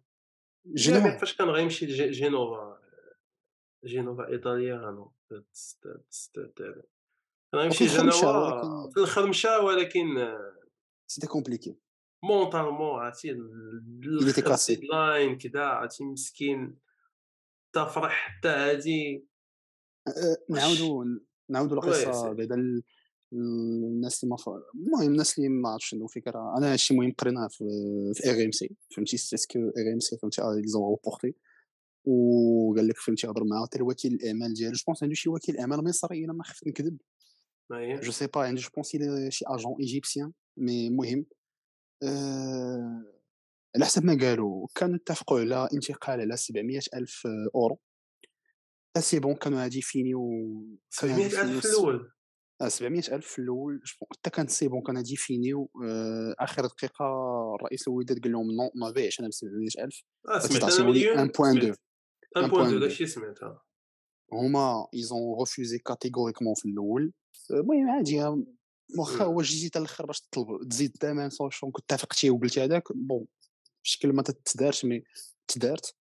اليميق 0.67 1.19
فاش 1.19 1.37
كان 1.37 1.49
غيمشي 1.49 1.87
لجي- 1.87 2.11
جينوفا 2.11 2.81
جينوفا 3.85 4.29
ايطاليانو 4.29 5.13
كان 5.31 6.83
غيمشي 7.55 7.85
ولكن- 7.85 8.91
في 8.95 9.01
الخرمشه 9.01 9.61
ولكن 9.61 10.37
c'était 11.11 11.27
compliqué 11.27 11.77
mentalement 12.25 13.01
عرفتي 13.01 13.33
لاين 14.87 15.39
كذا 15.39 15.65
عرفتي 15.65 16.05
مسكين 16.05 16.79
تا 17.75 17.85
فرح 17.85 18.13
حتى 18.13 18.49
هادي. 18.49 19.27
نعاودوا 20.51 21.05
نعاودوا 21.51 21.79
oui، 21.85 21.89
القصة 21.89 22.13
c'est. 22.13 22.35
بعدا 22.35 22.83
الناس 23.33 24.25
اللي 24.25 24.31
ما 24.31 24.37
ف... 24.37 24.49
المهم 24.75 25.13
الناس 25.13 25.39
اللي 25.39 25.49
ما 25.49 25.69
عرفتش 25.69 25.95
عندهم 25.95 26.09
فكرة. 26.09 26.59
أنا 26.59 26.73
هادشي 26.73 26.95
مهم 26.95 27.13
قريناه 27.19 27.49
في 27.49 27.65
في 28.15 28.31
RMC 28.31 28.77
فهمتي؟ 28.97 29.17
c'est 29.17 29.59
ce 29.59 29.93
que 29.95 30.01
RMC 30.01 30.19
فهمتي؟ 30.19 30.43
ils 30.43 30.63
ont 30.63 30.83
rapporté 30.83 31.35
وقال 32.05 32.89
لك 32.89 32.97
فهمتي 32.97 33.27
هضر 33.27 33.45
معاه 33.45 33.67
حتى 33.67 33.79
الوكيل 33.79 34.15
الاعمال 34.15 34.55
ديالو 34.55 34.73
je 34.73 34.83
pense 34.87 35.03
عنده 35.03 35.15
شي 35.15 35.31
وكيل 35.31 35.59
اعمال 35.59 35.85
مصري 35.85 36.25
الا 36.25 36.33
ما 36.33 36.45
خفت 36.45 36.67
نكذب. 36.67 36.99
je 38.01 38.13
sais 38.13 38.27
pas 38.27 38.41
عنده 38.41 38.61
je 38.61 38.69
pense 38.75 38.97
شي 39.29 39.45
agent 39.49 39.77
égyptien 39.81 40.33
mais 40.57 40.91
مهم. 40.91 41.27
آه، 42.03 43.05
على 43.77 43.85
حسب 43.85 44.05
ما 44.05 44.19
قالوا. 44.21 44.67
كانوا 44.75 44.97
اتفقوا 44.97 45.41
على 45.41 45.69
انتقال 45.75 46.21
على 46.21 46.37
700 46.37 46.81
ألف 46.95 47.27
أورو. 47.55 47.79
c'est 48.99 49.19
bon 49.21 49.35
كانوا 49.35 49.65
هادي 49.65 49.83
فينيو 49.83 50.21
كانوا 51.01 51.15
هادي 51.15 51.31
700 51.31 51.57
ألف 51.57 51.67
في 51.67 51.73
الأول. 51.73 51.95
آه، 51.95 52.18
700000 52.67 53.27
في 53.27 53.39
الأول 53.39 53.81
حتى 54.13 54.31
كانت 54.31 54.51
c'est 54.51 54.69
bon 54.69 54.83
كان 54.83 55.03
devenu 55.03 55.71
آه، 55.85 56.35
آخر 56.39 56.67
دقيقة 56.67 57.05
الرئيس 57.55 57.89
الوداد 57.89 58.23
قال 58.23 58.33
لهم 58.33 58.51
non 58.51 58.71
ما 58.75 58.91
بيعش 58.91 59.21
أنا 59.21 59.29
ب 59.29 59.33
700000 59.33 60.03
آه 60.29 60.39
سمعت 60.39 60.63
أنا 60.63 60.71
تعطيوني 60.71 60.91
مليون 60.91 61.29
1.2 61.29 61.33
1.2 61.33 61.77
1.2 62.37 62.81
داكشي 62.81 63.07
سمعت 63.07 63.43
آه 63.43 63.63
هما 64.33 64.87
ils 64.95 65.17
ont 65.17 65.39
refusé 65.41 65.79
catégoriquement 65.79 66.55
في 66.55 66.69
الأول 66.69 67.13
المهم 67.51 67.91
عادي 67.91 68.25
واخا. 68.99 69.25
هو 69.25 69.43
جيتي 69.43 69.67
حتى 69.69 69.79
الآخر 69.79 70.07
باش 70.07 70.21
تطلب 70.21 70.69
تزيد 70.69 70.91
الثمن 70.95 71.31
sachant 71.31 71.71
كنت 71.71 71.93
اتفقتي 71.93 72.31
وقلتي 72.31 72.65
هذاك 72.65 72.83
bon 72.95 73.27
بشكل 73.85 74.13
ما 74.13 74.23
تتدارش 74.23 74.85
mais 74.85 75.05
تدارت. 75.49 75.97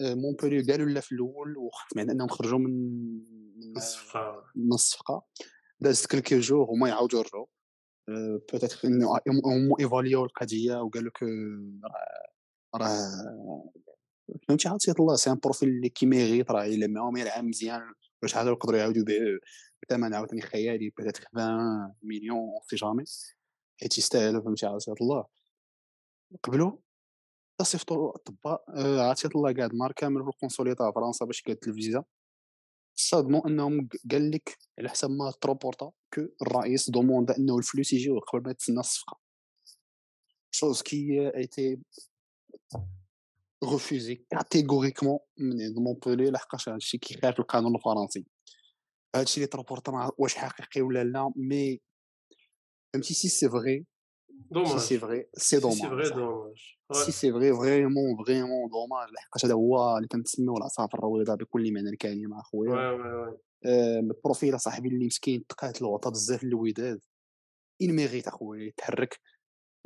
آه، 0.00 0.14
مونبوليو 0.14 0.64
قالوا 0.70 0.88
لا 0.88 1.00
في 1.00 1.12
الأول 1.12 1.56
وخفت 1.58 1.96
أنهم 1.96 2.28
خرجوا 2.28 2.58
من 2.58 2.72
من 3.56 3.76
الصفقة. 3.76 4.44
من 4.56 4.72
الصفقة. 4.72 5.26
دازت 5.80 6.10
quelques 6.10 6.40
jours 6.40 6.66
هما 6.70 6.88
يعاودوا 6.88 7.18
يرجعوا 7.20 7.46
peut-être 8.52 8.80
انه 8.84 9.06
هما 9.28 9.76
évaluaient 9.80 10.24
القضية 10.24 10.82
وقالوا 10.82 11.10
que 11.12 11.26
راه 12.74 12.98
فهمتي؟ 14.48 14.68
عطيت 14.68 15.00
الله 15.00 15.16
c'est 15.16 15.30
un 15.30 15.38
profil 15.44 15.68
اللي 15.68 15.88
كي 15.88 16.04
mérite 16.04 16.50
راه 16.50 16.64
الا 16.64 16.86
معاهم 16.86 17.16
يلعب 17.16 17.44
مزيان 17.44 17.92
باش 18.22 18.36
عاد 18.36 18.46
يقدروا 18.46 18.78
يعاودوا 18.78 19.02
يبيعوه 19.02 19.40
بثمن 19.82 20.14
عاوتاني 20.14 20.42
خيالي 20.42 20.92
peut-être 20.96 21.24
20 21.34 21.94
مليون 22.02 22.48
sait 22.70 22.76
jamais 22.76 23.04
حيت 23.80 23.98
يستاهل 23.98 24.42
فهمتي؟ 24.42 24.66
عطيت 24.66 25.00
الله 25.00 25.26
قبلوا 26.42 26.72
صيفطوا 27.62 28.08
الأطباء. 28.10 28.64
عطيت 29.00 29.36
الله 29.36 29.54
قاعد 29.54 29.74
نهار 29.74 29.92
كامل 29.92 30.22
في 30.22 30.28
القنصليه 30.28 30.74
فرنسا 30.74 31.24
باش 31.24 31.42
قالت 31.42 31.68
الفيزا 32.94 33.20
صدموا 33.20 33.48
أنهم 33.48 33.88
قال 34.10 34.30
لك 34.30 34.58
على 34.78 34.88
حسب 34.88 35.10
ما 35.10 35.32
ت 35.40 35.46
rapporta 35.46 35.90
que 36.14 36.20
الرئيس 36.42 36.90
demanda 36.90 37.36
إنه 37.38 37.58
الفلوس 37.58 37.92
يجيو 37.92 38.18
قبل 38.18 38.42
ما 38.46 38.52
تسنى 38.52 38.80
الصفقة. 38.80 39.20
chose 40.50 40.82
qui 40.82 41.30
était 41.36 41.80
refusée 43.64 44.14
catégoriquement 44.30 45.18
من 45.38 45.62
عند 45.62 45.78
مونبولي 45.78 46.30
لحقاش 46.30 46.68
هادشي 46.68 46.98
كيخالف 46.98 47.40
القانون 47.40 47.76
الفرنسي. 47.76 48.26
هادشي 49.16 49.36
اللي 49.36 49.46
ت 49.46 49.53
rapporta 49.53 50.10
واش 50.18 50.34
حقيقي 50.34 50.80
ولا 50.80 51.04
لا 51.04 51.32
mais 51.36 51.80
فهمتي 52.92 53.14
si 53.14 53.28
c'est 53.28 53.48
vrai 53.48 53.86
c'est 54.52 54.78
c'est 54.78 54.96
dommage 54.96 55.26
c'est 55.34 55.36
c'est 55.36 55.56
c'est 55.56 55.60
dommage 55.60 55.88
vrai 55.88 56.04
صح 56.04 56.14
dommage 56.16 56.74
si 56.92 57.12
c'est 57.12 57.32
vrai 57.32 57.54
vraiment 57.54 58.24
vraiment 58.24 58.70
dommage 58.70 59.08
لحقاش 59.12 59.44
هذا 59.44 59.54
هو 59.54 59.96
اللي 59.96 60.08
كنتسميو 60.08 60.56
العصافر 60.56 60.98
الرويضه 60.98 61.34
بكل 61.34 61.72
معنى 61.72 61.90
الكلمة 61.90 62.40
اخويا 62.40 62.70
oui 62.70 63.00
oui 63.00 63.14
oui 63.14 63.38
ال 63.98 64.07
profil 64.07 64.60
صاحبي 64.60 64.88
اللي 64.88 65.06
مسكين 65.06 65.46
تقاتل 65.46 65.84
وعطى 65.84 66.10
بزاف 66.10 66.44
الوداد 66.44 67.00
il 67.84 67.90
mérite 67.90 68.28
اخويا 68.28 68.64
يتحرك 68.64 69.20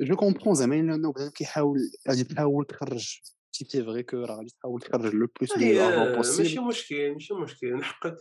je 0.01 0.15
comprends 0.15 0.53
زعما 0.53 0.75
لأنه 0.75 1.11
بدا 1.11 1.29
كيحاول 1.29 1.79
غادي 2.09 2.23
تحاول 2.23 2.65
تخرج 2.65 3.19
si 3.51 3.65
c'est 3.65 3.83
vrai 3.83 4.03
que 4.03 4.17
راه 4.17 4.35
غادي 4.35 4.49
تحاول 4.49 4.81
تخرج 4.81 5.13
le 5.13 5.27
plus 5.39 5.57
l'argent 5.57 6.17
ماشي 6.17 6.59
مشكل 6.59 7.13
ماشي 7.13 7.33
مشكل 7.33 7.73
نحقد 7.73 8.17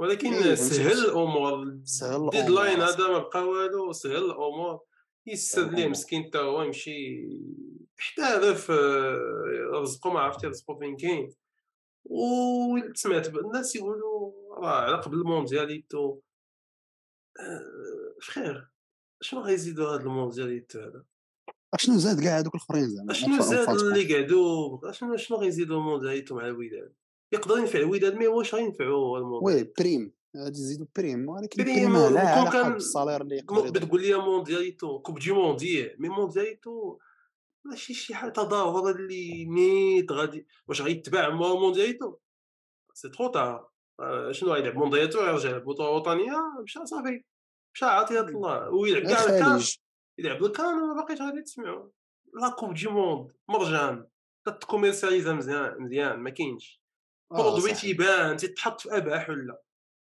ولكن 0.00 0.56
سهل 0.56 1.04
الأمور 1.04 1.62
ال 2.02 2.11
deadline 2.11 2.80
هذا 2.80 3.08
ما 3.08 3.18
بقى 3.18 3.48
والو 3.48 3.92
سهل 3.92 4.16
الأمور 4.16 4.80
يستد 5.26 5.62
ليه 5.62 5.68
الأمور 5.68 5.88
مسكين 5.88 6.24
حتى 6.24 6.38
هو 6.38 6.62
يمشي 6.62 7.28
يحترف 7.98 8.70
آه، 8.70 9.70
رزقو 9.72 10.10
ما 10.10 10.20
عرفتي 10.20 10.46
رزقو 10.46 10.78
فين 10.78 10.96
كاين. 10.96 11.34
وسمعت 12.04 13.28
الناس 13.28 13.76
يقولوا 13.76 14.32
راه 14.58 14.80
على 14.80 14.96
قبل 14.96 15.16
الموندياليتو 15.16 16.20
آه، 17.40 18.14
frère 18.22 18.70
شنو 19.20 19.40
غيزيدوا 19.40 19.94
هذا 19.94 20.02
الموندياليتو 20.02 20.80
هذا؟ 20.80 21.04
أشنو 21.74 21.96
زاد 21.96 22.20
كاع 22.20 22.38
هذوك 22.38 22.54
الآخرين 22.54 22.88
زعما؟ 22.88 23.12
أشنو 23.12 23.40
زاد 23.40 23.68
اللي 23.68 24.14
قعدوا 24.14 24.90
اشنو 24.90 25.16
شنو 25.16 25.38
غيزيدوا 25.38 25.76
الموندياليتو 25.76 26.34
مع 26.34 26.46
الوداد 26.46 26.92
يقدر 27.32 27.58
ينفع 27.58 27.78
الوداد 27.78 28.14
mais 28.14 28.26
واش 28.26 28.54
غينفعوا 28.54 29.12
oui 29.12 29.20
الموندياليتو 29.20 29.72
prime. 29.78 30.12
غادي 30.36 30.58
يزيدوا 30.58 30.86
prime 30.96 31.28
ولكن 31.28 31.64
prime 31.64 31.96
لا 31.96 32.20
علاقة 32.20 32.52
كان 32.52 32.72
بال 32.72 32.83
salaire 32.83 33.20
اللي 33.20 33.36
يقدر 33.36 33.66
يضرب 33.66 33.72
بتقول 33.72 34.02
لي 34.02 34.14
موندياليتو 34.14 34.98
coupe 34.98 35.18
du 35.18 35.32
mondial 35.32 35.96
mais 35.98 36.08
موندياليتو 36.08 36.98
ماشي 37.64 37.94
شي 37.94 38.14
حاجة 38.14 38.30
تظاهر 38.30 38.90
اللي 38.90 39.44
نيت 39.44 40.12
غادي 40.12 40.46
واش 40.68 40.82
غيتباع 40.82 41.30
مو 41.30 41.60
موندياليتو 41.60 42.16
c'est 42.94 43.08
trop 43.08 43.28
tard 43.28 43.70
آه، 44.00 44.32
شنو 44.32 44.52
غيلعب؟ 44.52 44.74
موندياليتو 44.74 45.18
يرجع 45.18 45.50
البطوله 45.50 45.88
الوطنيه 45.88 46.36
مشى 46.62 46.86
صافي. 46.86 47.24
مشى 47.74 47.84
عطيات 47.84 48.28
الله. 48.28 48.70
ويلعب 48.70 49.02
كاع 49.02 49.24
ال 49.24 49.31
CAN 49.31 49.52
خليج. 49.52 49.74
يلعب 50.18 50.44
ال 50.44 50.54
CAN 50.54 50.82
وما 50.82 51.02
باقيش 51.02 51.20
غادي 51.20 51.42
تسمعوا 51.42 51.90
la 52.40 52.48
coupe 52.48 52.74
du 52.74 52.88
monde 52.88 53.32
مرجان. 53.48 54.06
تت 54.46 54.58
commercialisa 54.58 55.32
مزيان 55.32 55.74
مزيان 55.78 56.18
ما 56.18 56.30
كاينش. 56.30 56.82
آه 57.32 57.36
produit 57.36 57.72
تيبان 57.72 58.36
تيتحط 58.36 58.80
في 58.80 58.96
أبهى 58.96 59.18
حلة 59.18 59.58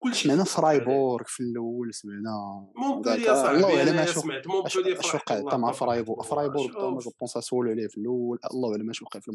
كلشي 0.04 0.24
سمعنا 0.24 0.44
فرايبورغ 0.44 1.24
في 1.28 1.40
الأول 1.44 1.94
سمعنا 1.94 2.68
مونبولي 2.76 3.16
الله 3.16 3.80
اعلم 3.80 3.98
اش 3.98 4.10
سمعت 4.10 4.40
اش 4.40 4.48
مونبولي 4.48 5.00
اش 5.00 5.08
فرحت 5.08 5.32
وقع 5.32 5.50
حتى 5.50 5.58
مع 5.58 5.72
فرايبورغ 5.72 6.88
هما 6.88 6.94
je 6.94 7.00
شوف 7.00 7.14
pense 7.20 7.32
سولو 7.32 7.72
عليه 7.72 7.88
في 7.88 7.98
الأول. 7.98 8.40
الله 8.54 8.72
اعلم 8.72 8.90
اش 8.90 9.02
وقع 9.02 9.20
في 9.20 9.32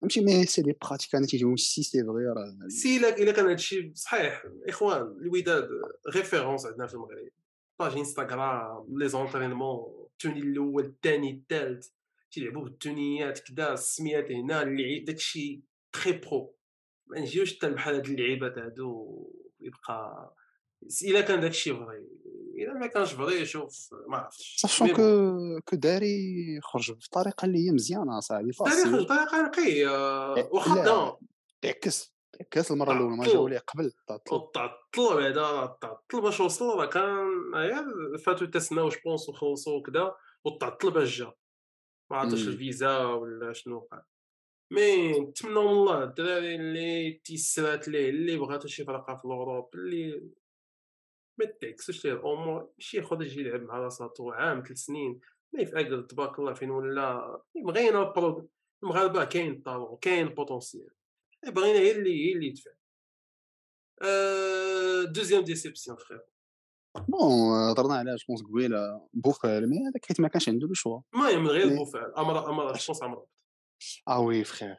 فهمتي 0.00 0.20
mais 0.20 0.46
c'est 0.46 0.62
des 0.62 0.76
pratiques 0.82 1.14
أنا 1.14 1.26
تيجيو 1.26 1.56
si 1.56 1.82
c'est 1.82 2.04
vrai 2.04 2.24
راه 2.24 2.68
si 2.68 2.96
إلا 2.96 3.18
إلا 3.18 3.32
كان 3.32 3.46
هادشي 3.46 3.92
صحيح. 3.94 4.44
إخوان 4.68 5.02
الوداد 5.02 5.68
référence 6.14 6.66
عندنا 6.66 6.86
في 6.86 6.94
المغرب. 6.94 7.28
page 7.80 7.96
إنستغرام 7.96 8.86
les 8.98 9.08
entraînements 9.08 10.06
ال 10.12 10.17
tenue 10.17 10.40
الأول 10.40 10.84
الثاني 10.84 11.30
الثالث 11.30 11.88
تيلعبوا 12.30 12.62
بالتونيات 12.62 13.38
كدا 13.38 13.72
السميات 13.72 14.30
هنا 14.30 14.62
اللعيب 14.62 15.04
داكشي 15.04 15.62
très 15.92 16.12
pro. 16.12 16.56
ما 17.06 17.20
نجيوش 17.20 17.56
حتى 17.56 17.70
بحال 17.70 17.94
هاد 17.94 18.06
اللعيبات 18.06 18.58
هادو. 18.58 19.43
يبقى 19.64 20.34
الا 21.04 21.20
كان 21.20 21.40
داكشي 21.40 21.74
vrai 21.74 22.08
الا 22.58 22.74
ما 22.74 22.86
كانش 22.86 23.12
vrai 23.12 23.46
شوف 23.46 23.88
ما 24.08 24.16
عرفتش. 24.16 24.56
sachant 24.58 24.88
mais 24.88 24.94
que 24.94 25.60
que 25.64 25.76
داري 25.76 26.60
خرج 26.62 26.92
بطريقة 26.92 27.44
اللي 27.46 27.66
هي 27.66 27.70
مزيانة 27.70 28.20
صاحبي 28.20 28.50
داري 28.50 28.84
خرج 28.84 29.04
بطريقه 29.04 29.42
نقيه 29.46 30.34
إيه، 30.36 30.48
واخا 30.52 30.74
لا 30.74 30.84
non 30.84 31.18
عكس 31.64 32.14
عكس 32.40 32.72
المرة 32.72 32.92
الأولى 32.92 33.16
ما 33.16 33.24
جاو 33.24 33.32
تعطل 33.32 33.50
ليه 33.50 33.58
قبل 33.58 33.92
تعطل 34.08 34.34
وتعطل 34.34 35.16
بعدا 35.16 35.76
تعطل 35.80 36.20
باش 36.22 36.40
وصل 36.40 36.78
راه 36.78 36.86
كان 36.86 37.54
غير 37.54 38.18
فاتو 38.18 38.44
تسناو 38.44 38.88
je 38.88 38.98
pense 39.04 39.28
وخلصوا 39.28 39.78
وكذا 39.78 40.14
وتعطل 40.44 40.90
باش 40.90 41.18
جا. 41.18 41.32
ما 42.10 42.16
عرفتش. 42.16 42.48
الفيزا 42.48 42.98
ولا 43.04 43.52
شنو 43.52 43.76
وقع 43.76 44.02
mais 44.70 45.20
نتمنوا 45.20 45.62
من 45.62 45.68
الله 45.68 46.04
الدراري 46.04 46.54
اللي 46.54 47.12
تيسرات 47.12 47.88
ليه 47.88 48.10
اللي 48.10 48.36
بغاتو 48.36 48.68
شي 48.68 48.84
فرقه 48.84 49.14
في 49.14 49.24
ال 49.24 49.31
Europe 49.31 49.74
اللي 49.74 50.30
ما 51.38 51.44
تيكسوش 51.44 52.04
ليه 52.04 52.12
الأمور 52.12 52.70
ماشي 52.78 52.96
ياخذ 52.96 53.22
يجي 53.22 53.40
يلعب 53.40 53.62
مع 53.62 53.78
راساتو 53.78 54.30
عام 54.30 54.62
ثلاث 54.66 54.78
سنين 54.78 55.20
ما 55.52 55.60
يفاقل 55.60 56.06
تبارك 56.06 56.38
الله 56.38 56.52
فين 56.52 56.70
ولا 56.70 57.40
بغينا 57.64 58.12
المغاربة 58.82 59.24
كاين 59.24 59.52
ال 59.52 59.59
talent 59.59 59.98
كاين 60.00 60.26
ال 60.26 60.32
potentiel 60.32 60.90
بغينا 61.46 61.78
هي 61.78 61.90
اللي 61.90 62.26
هي 62.26 62.32
اللي 62.32 62.46
يدفع. 62.46 62.70
أه 64.02 65.02
deuxième 65.04 65.44
déception 65.44 65.96
frère 65.96 66.20
bon 67.08 67.70
هضرنا 67.70 67.94
عليها 67.94 68.16
je 68.16 68.24
pense 68.28 68.42
قبيلة 68.42 69.08
بوفال 69.12 69.68
mais 69.68 69.76
هذاك 69.76 70.06
حيت 70.06 70.20
ما 70.20 70.28
كانش 70.28 70.48
عنده 70.48 70.66
le 70.66 70.74
choix 70.74 71.00
المهم 71.14 71.46
غير 71.48 71.76
بوفال 71.76 72.16
أمر 72.18 72.50
أمر 72.50 72.72
je 72.72 72.86
pense 72.86 73.02
أمر. 73.02 73.24
آه 74.08 74.20
oui 74.20 74.44
frère 74.44 74.76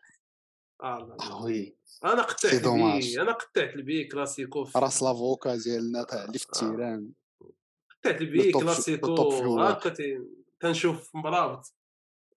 آه 0.84 1.44
oui 1.44 1.78
أنا 2.06 2.22
قطعت 2.22 2.54
البي 2.54 3.22
أنا 3.22 3.32
قطعت 3.32 3.74
البي 3.76 4.04
كلاسيكو 4.04 4.66
في 4.66 4.80
راس 4.80 5.04
l'avocat 5.04 5.56
ديالنا 5.56 6.04
تاع 6.04 6.24
اللي 6.26 6.40
في. 6.40 6.46
ال 6.46 6.54
terrain 6.54 7.12
قطعت 8.04 8.22
البي 8.22 8.52
كلاسيكو 8.52 9.60
هكا 9.60 9.90
تي- 9.90 10.20
تنشوف 10.60 11.16
مرابط. 11.16 11.74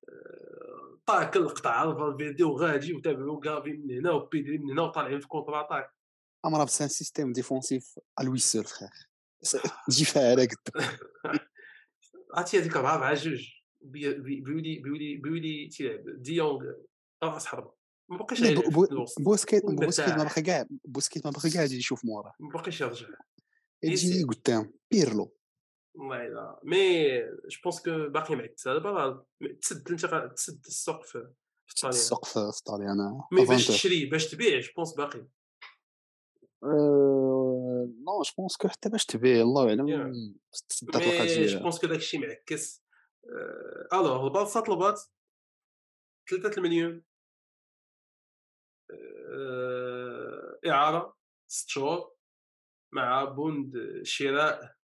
آه، 0.08 0.98
tac 1.06 1.36
القطع 1.36 1.70
على 1.70 1.90
الفيديو 1.90 2.56
غادي 2.56 2.94
وتابعوا 2.94 3.40
كافي 3.40 3.72
من 3.72 3.98
هنا 3.98 4.10
وبيدري 4.12 4.58
من 4.58 4.70
هنا 4.70 4.82
وطالعين 4.82 5.20
في 5.20 5.28
contre-attaque 5.28 5.94
أمرابط 6.46 6.82
c'est 6.82 6.87
un 6.87 6.88
système 6.88 7.32
défensif 7.32 7.98
à 8.20 8.25
lui 8.25 8.38
seul 8.38 8.64
frère 8.64 8.88
دفاع 9.88 10.30
على 10.30 10.46
قد 10.46 10.56
عرفتي 12.34 12.58
هذيك 12.58 12.76
4 12.76 12.98
مع 12.98 13.14
جوج. 13.14 13.24
بي- 13.24 13.34
بي- 13.34 13.57
بيولي 13.80 14.40
بيولي 14.78 15.16
بيولي 15.16 15.68
تيلعب 15.68 16.22
ديونغ 16.22 16.72
راس 17.22 17.46
حربه 17.46 17.78
ما 18.10 18.16
بقاش 18.16 18.42
بوسكيت 19.18 19.64
بوسكيت 19.66 20.14
ما 20.14 20.24
باقي 20.24 20.42
كاع 20.42 20.66
بوسكيت 20.84 21.26
ما 21.26 21.32
باقي 21.32 21.50
كاع 21.50 21.62
يجي 21.62 21.76
يشوف 21.76 22.04
موراه 22.04 22.34
ما 22.40 22.50
باقيش 22.50 22.80
يرجع. 22.80 23.08
يجي 23.82 24.22
قدام. 24.22 24.72
بيرلو. 24.90 25.34
والله 25.94 26.28
لا 26.28 26.60
mais 26.64 27.18
je 27.20 27.60
pense 27.64 27.82
que 27.82 28.08
باقي 28.08 28.36
معكس 28.36 28.68
دابا 28.68 29.24
تسد 29.62 29.90
أنت 29.90 30.32
تسد 30.36 30.64
السوق 30.66 31.04
في 31.04 31.16
الطاليان 31.70 31.94
السوق 31.94 32.24
في 32.24 32.32
في 32.32 32.58
الطاليان 32.58 33.20
mais 33.32 33.44
باش 33.46 33.66
تشري 33.66 34.06
باش 34.06 34.30
تبيع 34.30 34.60
je 34.60 34.68
pense 34.76 34.94
باقي. 34.94 35.26
non 36.62 38.22
je 38.22 38.32
pense 38.38 38.56
que 38.56 38.68
حتى 38.68 38.88
باش 38.88 39.06
تبيع 39.06 39.42
الله 39.42 39.68
اعلم 39.68 39.86
je 39.86 41.58
pense 41.60 41.78
que 41.78 41.86
داكشي 41.86 42.18
معكس. 42.18 42.87
الوغ 43.92 44.26
البالصه 44.26 44.60
طلبات 44.60 45.02
3 46.30 46.58
المليون 46.58 47.04
إعارة 50.66 51.16
6 51.48 51.68
شهور 51.68 52.14
مع 52.92 53.24
بوند 53.24 54.00
شراء 54.02 54.78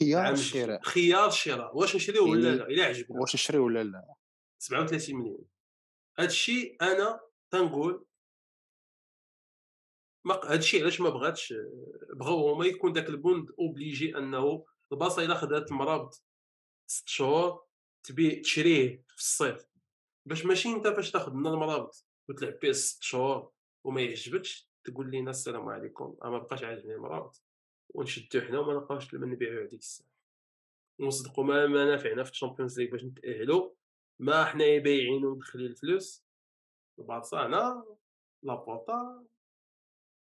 خيار 0.00 0.32
الشراء. 0.32 0.82
خيار 0.82 1.28
الشراء. 1.28 1.76
واش 1.76 1.96
نشريو 1.96 2.30
ولا 2.30 2.54
لا؟ 2.54 2.66
إلا 2.66 2.84
عجبنا 2.84 3.20
واش 3.20 3.34
نشريو 3.34 3.66
ولا 3.66 3.84
لا؟ 3.84 4.14
37 4.58 5.16
مليون. 5.16 5.44
هذا 6.18 6.28
الشيء 6.28 6.76
أنا 6.82 7.20
تنقول 7.50 8.06
ما 10.24 10.54
الشيء 10.54 10.82
علاش 10.82 11.00
ما 11.00 11.10
بغاتش 11.10 11.54
بغاو 12.14 12.50
هما 12.50 12.66
يكون 12.66 12.92
داك 12.92 13.08
البوند 13.08 13.50
obligé 13.58 14.18
أنه 14.18 14.66
البارسا 14.92 15.24
إلا 15.24 15.34
خدات 15.34 15.72
مرابط 15.72 16.22
ست 16.86 17.08
شهور 17.08 17.66
تبي 18.02 18.40
تشريه 18.40 19.04
في 19.08 19.16
الصيف. 19.16 19.66
باش 20.26 20.46
ماشي 20.46 20.68
انت 20.68 20.88
فاش 20.88 21.10
تاخذ 21.10 21.32
من 21.32 21.46
المرابط 21.46 22.06
وتلعب 22.28 22.58
به 22.62 22.72
ست 22.72 23.02
شهور 23.02 23.52
وما 23.84 24.00
يعجبكش 24.00 24.70
تقول 24.84 25.10
لنا 25.10 25.30
السلام 25.30 25.68
عليكم 25.68 26.16
ما 26.22 26.38
بقاش 26.38 26.62
عاجبني 26.62 26.94
المرابط 26.94 27.42
ونشدو 27.88 28.40
حنا 28.40 28.58
وما 28.58 28.72
نلقاوش 28.72 29.14
لما 29.14 29.26
نبيعو 29.26 29.60
هذيك 29.60 29.80
الساعة. 29.80 30.08
ونصدقوا 30.98 31.44
ما, 31.44 31.66
ما 31.66 31.84
نافعنا 31.84 32.24
في 32.24 32.30
ال 32.30 32.35
Champions 32.35 32.80
League 32.80 32.90
باش 32.90 33.04
نتاهلوا 33.04 33.70
ما 34.18 34.44
حنا 34.44 34.78
بايعين 34.78 35.24
ومدخلين 35.24 35.66
الفلوس 35.66 36.24
البارسا 36.98 37.46
هنا 37.46 37.96
لابورتا 38.42 39.24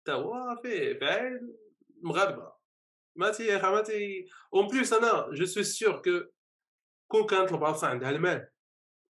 تا 0.04 0.12
هو 0.12 0.60
فيه 0.62 0.98
فاعل 0.98 1.56
مغاربة. 2.02 2.52
ما 3.16 3.30
تي 3.30 3.58
ما 3.58 3.82
تي 3.82 4.28
en 4.54 4.66
plus 4.66 4.92
أنا 4.92 5.30
je 5.32 5.44
suis 5.44 5.64
sûr 5.64 6.02
que 6.02 6.20
كون 7.10 7.26
كانت 7.26 7.52
البارسا 7.52 7.86
عندها 7.86 8.10
المال. 8.10 8.48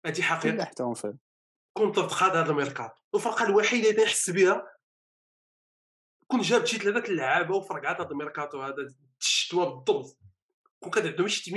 هذه 0.06 0.22
حقيقة. 0.22 0.66
حتى 0.66 0.84
كنت 1.74 1.96
تخاض 1.96 2.36
هذا 2.36 2.52
الميركاتو 2.52 3.02
الفرقة 3.16 3.46
الوحيدة 3.46 3.90
اللي 3.90 4.04
نحس 4.04 4.30
بها 4.30 4.74
كون 6.28 6.42
جاب 6.42 6.66
شي 6.66 6.78
ثلاثة 6.78 7.12
اللعابه 7.12 7.56
وفرقعات 7.56 8.02
هذا 8.02 8.12
الميركاتو 8.12 8.62
هذا 8.62 8.88
الشتوى 9.22 9.66
بالضبط 9.66 10.18
كون 10.80 10.92
كان 10.92 11.08
عندهم 11.08 11.28
شي 11.28 11.52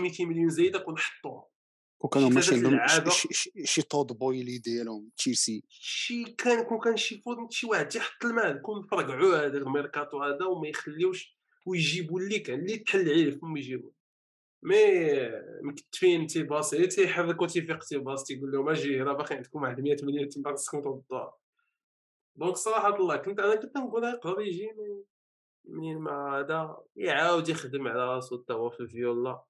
200 0.00 0.24
مليون 0.24 0.50
زايدة 0.50 0.78
كون 0.78 0.98
حطوها 0.98 1.48
كون 1.98 2.10
كانوا 2.10 2.30
ماشي 2.30 2.54
عندهم 2.54 3.14
شي 3.64 3.82
Todd 3.82 4.06
Boehly 4.06 4.58
ديالهم 4.58 5.10
تشيلسي. 5.16 5.64
شي 5.68 6.24
كان 6.24 6.64
كون 6.64 6.78
كان 6.78 6.96
شي 6.96 7.20
Todd 7.20 7.52
شي 7.52 7.66
واحد 7.66 7.88
تيحط 7.88 8.24
المال 8.24 8.62
كون 8.62 8.82
فرقعوا 8.82 9.46
هذا 9.46 9.58
الميركاتو 9.58 10.22
هذا 10.22 10.44
وما 10.44 10.68
يخليوش 10.68 11.38
ويجيبوا 11.66 12.20
اللي 12.20 12.38
كان 12.38 12.58
اللي 12.58 12.78
تحل 12.78 13.00
عليه 13.00 13.38
فهم 13.38 13.56
يجيبوا 13.56 13.90
mais 14.62 14.76
مكتفين 15.62 16.26
تيباصي 16.26 16.86
تيحركوا 16.86 17.46
تيفيق 17.46 17.84
تيباص 17.84 18.24
تيقول 18.24 18.52
لهم 18.52 18.68
أجي 18.68 19.02
راه 19.02 19.12
باقي 19.12 19.34
عندكم 19.34 19.62
واحد 19.62 19.80
100 19.80 19.96
مليون 20.02 20.28
تيبقى 20.28 20.52
خصكم 20.52 20.82
تردوها 20.82 21.38
donc 22.36 22.56
صراحة 22.56 22.96
الله 22.96 23.16
كنت 23.16 23.40
أنا 23.40 23.54
كنت 23.54 23.76
نقول 23.76 24.04
يقدر 24.04 24.40
يجي 24.40 24.72
منين 25.64 25.98
ما 25.98 26.38
هذا؟ 26.38 26.82
يعاود 26.96 27.48
يخدم 27.48 27.88
على 27.88 28.06
راسو 28.14 28.42
حتى 28.42 28.52
هو 28.52 28.70
في 28.70 28.80
الفيولا 28.80 29.44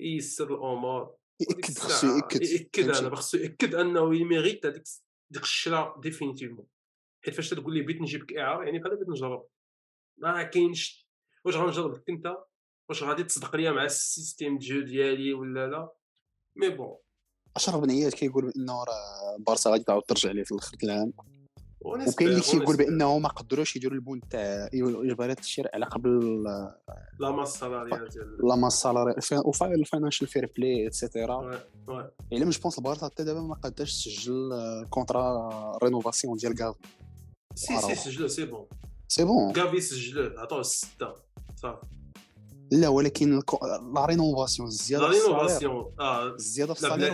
يسر 0.00 0.54
الأمور. 0.54 1.14
يأكد 1.40 1.78
خصو 1.78 2.06
يأكد 2.06 2.42
يأكد 2.42 2.88
أنا 2.88 3.16
خصو 3.16 3.38
يأكد 3.38 3.74
أنه 3.74 4.16
ي 4.16 4.23
mérite 4.23 4.66
هذيك 4.66 4.82
ديك 5.30 5.42
الشرا 5.42 6.00
définitivement 6.00 6.66
حيت 7.24 7.34
فاش 7.34 7.50
تقول 7.50 7.74
لي 7.74 7.82
بغيت 7.82 8.00
نجيبك 8.00 8.32
اعاره 8.32 8.64
يعني 8.64 8.78
بحال 8.78 8.96
بغيت 8.96 9.08
نجرب. 9.08 9.46
ما 10.18 10.42
كاينش. 10.42 11.08
واش 11.44 11.56
غنجربك 11.56 12.08
أنت؟ 12.08 12.36
واش 12.90 13.02
غادي 13.02 13.24
تصدق 13.24 13.56
ليا 13.56 13.70
مع 13.70 13.84
ال 13.84 13.93
système 13.93 14.58
jeu 14.58 14.80
ديالي 14.80 15.32
ولا 15.32 15.66
لا. 15.66 15.92
mais 16.56 16.68
bon. 16.68 16.96
أشرف 17.56 17.76
بنيات 17.76 18.14
كيقول 18.14 18.52
بأنه 18.52 18.72
راه 18.72 19.36
بارسا 19.38 19.70
غادي 19.70 19.84
تعاود 19.84 20.02
ترجع 20.02 20.30
ليه 20.30 20.42
في 20.42 20.52
الآخر 20.52 20.76
العام 20.84 21.12
وكاين 21.80 22.28
اللي 22.28 22.40
تيقول 22.40 22.76
بأنه 22.76 23.18
ما 23.18 23.28
قدروش 23.28 23.76
يديروا 23.76 23.94
البون 23.94 24.20
تاع 24.28 24.68
اجبارات 24.74 25.38
الشراء 25.38 25.74
على 25.74 25.84
قبل 25.84 26.42
la 27.20 27.30
masse 27.30 27.58
ديال 28.08 28.38
la 28.48 28.54
masse 28.56 28.72
salariale 28.82 29.18
ال 29.74 29.79
financial 29.79 30.26
fair 30.26 30.52
play 30.56 30.86
et 30.86 31.04
cetera 31.04 31.60
إلا 32.32 32.44
je 32.44 32.58
pense 32.58 32.78
البارسا 32.78 33.06
حتى 33.06 33.24
دابا 33.24 33.40
ما 33.40 33.54
قاداش 33.54 34.04
تسجل 34.04 34.50
contrat 34.90 35.78
rénovation 35.82 36.36
ديال 36.36 36.54
كافي 36.54 36.76
si 37.54 37.80
si 37.80 37.94
سجلو 37.94 38.28
c'est 38.28 38.44
bon 38.46 38.66
c'est 39.08 39.24
bon 39.24 39.52
كافي 39.52 39.80
سجلوه 39.80 40.40
عطوه 40.40 40.60
الستة. 40.60 41.14
صافي 41.56 41.99
لا 42.70 42.88
ولكن 42.88 43.42
la 43.94 44.06
rénovation 44.06 44.68
الزيادة 44.68 45.08
la 45.08 45.12
rénovation. 45.12 45.94
آه 46.00 46.34
الزيادة 46.34 46.74
في 46.74 46.82
ال 46.82 46.86
salaire 46.86 47.12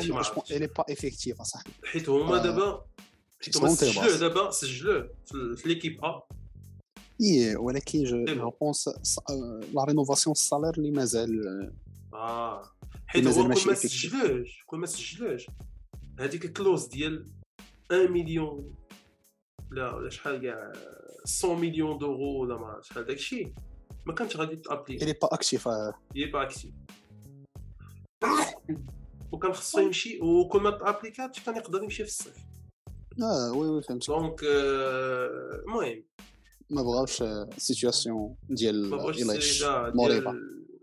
il 0.51 0.67
est 0.67 0.76
pas 0.76 0.85
effectif 0.93 1.41
اصاحبي 1.41 1.71
حيت 1.85 2.09
هما 2.09 2.39
دابا 2.39 2.85
حيت 3.45 3.57
هما 3.57 3.69
سجلوه 3.69 4.17
دابا 4.17 4.51
سجلوه 4.51 5.11
في 5.57 5.63
l'équipe 5.69 6.05
A 6.05 6.23
إي 7.21 7.57
ولكن 7.57 8.05
je 8.05 8.51
pense 8.61 8.89
la 9.73 9.85
rénovation 9.85 10.33
ال 10.33 10.38
salaire 10.38 10.75
اللي 10.75 10.91
مازال 10.91 11.73
آه 12.15 12.63
حيت 13.07 13.27
هو 13.27 13.33
كون 13.35 13.49
ما 13.49 13.75
سجلوش 13.75 14.65
كون 14.67 14.81
ما 14.81 14.87
سجلوش 14.87 15.47
هذيك 16.21 16.45
ال 16.45 16.51
clause 16.51 16.87
ديال 16.87 17.27
1 17.91 18.11
مليون 18.11 18.75
لا 19.71 19.95
ولا 19.95 20.11
شحال 20.11 20.43
كاع 20.43 20.73
100 21.45 21.55
مليون 21.57 21.99
دورو 21.99 22.43
ولا 22.43 22.57
ما 22.57 22.81
شحال 22.83 23.07
داكشي. 23.07 23.53
ما 24.07 24.15
كانش 24.15 24.37
غادي 24.37 24.57
تأبلي. 24.57 24.97
الي 24.97 25.13
pas 25.13 25.29
actif 25.33 25.69
il 25.69 25.92
est 25.92 26.27
pas 26.33 26.43
actif 26.43 26.71
وكان 29.33 29.53
خصو 29.53 29.81
يمشي 29.81 30.21
وكل 30.21 30.61
ما 30.61 30.71
تابليكاتش 30.71 31.45
كان 31.45 31.57
يقدر 31.57 31.83
يمشي 31.83 32.05
في 32.05 32.11
الصيف. 32.11 32.37
آه 33.23 33.53
oui 33.53 33.69
oui 33.69 33.83
فهمت 33.83 34.07
donc 34.07 34.41
المهم. 34.43 36.05
ما 36.71 36.83
بغاوش 36.83 37.23
سيتوياسيون 37.59 38.37
ديال 38.49 38.95
ايلاش 38.95 39.65
مريبه 39.95 40.35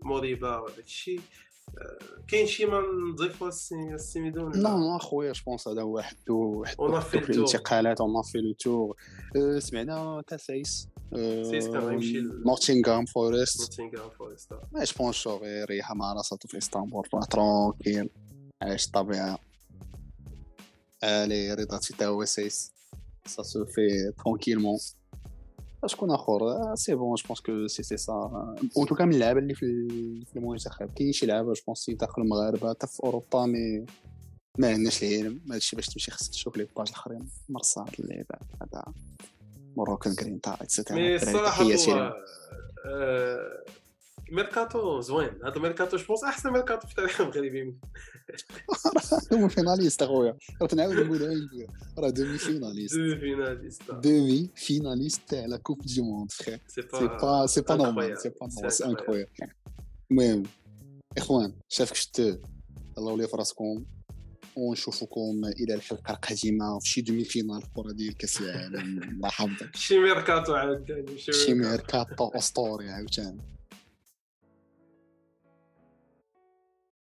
مريبه 0.02 0.60
وداك 0.60 0.84
الشيء 0.84 1.20
كاين 2.28 2.46
شي 2.46 2.66
ما 2.66 2.80
نضيفو 3.12 3.48
السيميدون 3.48 4.52
لا 4.52 4.68
لا 4.68 4.98
خويا 4.98 5.32
جو 5.32 5.42
بونس 5.46 5.68
هذا 5.68 5.82
واحد 5.82 6.16
واحد 6.30 7.14
الانتقالات 7.14 8.00
اون 8.00 8.22
في 8.22 8.38
لو 8.38 8.52
تور 8.52 8.96
سمعنا 9.58 10.22
نوتينغهام 12.46 13.04
فورست 13.04 13.60
نوتينغهام 13.60 14.10
فورست 14.10 14.52
ما 14.72 14.84
جو 14.84 14.92
بونس 14.98 15.16
شو 15.16 15.44
يريحها 15.44 15.94
مع 15.94 16.12
راسها 16.12 16.38
في 16.46 16.58
اسطنبول 16.58 17.04
ترونكيل 17.30 18.10
عايش 18.62 18.86
الطبيعه 18.86 19.38
الي 21.04 21.54
رضا 21.54 21.78
تا 21.98 22.06
هو 22.06 22.24
سايس 22.24 22.72
ça 23.26 23.42
se 23.42 23.64
fait 23.64 24.12
tranquillement 24.24 24.78
شكون 25.86 26.10
اخر 26.10 26.74
c'est 26.74 26.94
bon 26.94 27.14
je 27.14 27.26
pense 27.26 27.40
que 27.40 27.66
c'est 27.66 27.82
c'est 27.82 27.96
ça 27.96 28.12
en 28.76 28.86
tout 28.86 28.96
cas 28.96 29.04
من 29.04 29.14
اللعابه 29.14 29.38
اللي 29.40 29.54
في 29.54 29.66
المنتخب 30.36 30.94
كاين 30.94 31.12
شي 31.12 31.26
لعابه 31.26 31.52
je 31.52 31.62
pense 31.66 31.88
يدخلوا 31.88 32.26
المغاربه 32.26 32.70
حتى 32.70 32.86
في 32.86 33.00
اوروبا 33.04 33.46
mais 33.46 33.86
ما 34.58 34.68
عندناش 34.68 35.02
العلم 35.02 35.40
هادشي 35.50 35.76
باش 35.76 35.86
تمشي 35.86 36.10
خاصك 36.10 36.30
تشوف 36.30 36.56
les 36.56 36.68
pages 36.76 36.88
الاخرين 36.88 37.28
مرصاد 37.48 37.90
اللي 38.00 38.24
هذا 38.62 38.84
Moroccan 39.76 40.14
Green 40.14 40.40
تاع 40.40 40.54
et 40.60 40.70
cetera 40.70 40.98
mais 40.98 41.16
الصراحه 41.16 41.64
ميركاتو 44.30 45.00
زوين 45.00 45.44
هذا 45.44 45.58
ميركاتو 45.58 45.96
je 45.96 46.06
pense 46.06 46.24
احسن 46.24 46.50
ميركاتو 46.50 46.88
في 46.88 46.94
تاريخ 46.94 47.20
المغربي 47.20 47.74
هو 49.32 49.48
finaliste 49.48 50.02
اخويا 50.02 50.36
راه 50.62 50.68
تنعاود 50.68 50.96
نقولها 50.96 51.48
راه 51.98 52.10
demi-finaliste 52.10 52.96
demi-finaliste 52.96 53.82
demi-finaliste 53.90 55.20
تاع 55.28 55.46
la 55.46 55.56
coupe 55.56 55.82
du 55.82 56.02
monde 56.02 56.32
frère 56.32 56.60
c'est 56.68 56.82
pas 57.22 57.46
c'est 57.46 57.60
pas 57.60 57.76
normal 57.76 58.18
c'est 58.18 58.28
pas 58.28 58.46
normal 58.46 58.72
c'est 58.72 58.84
incroyable 58.84 59.30
المهم 60.10 60.42
اخوان 61.18 61.54
شافك 61.68 61.94
شتو 61.94 62.36
الله 62.98 63.10
يولي 63.10 63.28
في 63.28 63.36
راسكم 63.36 63.84
ونشوفكم 64.56 65.42
إلى 65.60 65.74
الحلقة 65.74 66.14
القادمة 66.14 66.78
في 66.78 66.88
شي 66.88 67.00
demi-finale 67.00 67.62
كرة 67.74 67.92
ديال 67.92 68.16
كأس 68.16 68.40
العالم. 68.40 69.02
الله 69.12 69.28
يحفظك 69.28 69.76
شي 69.76 69.98
ميركاتو 69.98 70.54
عاوتاني 70.54 71.18
شي 71.18 71.54
ميركاتو 71.54 72.28
أسطوري 72.28 72.90
عاوتاني. 72.90 73.53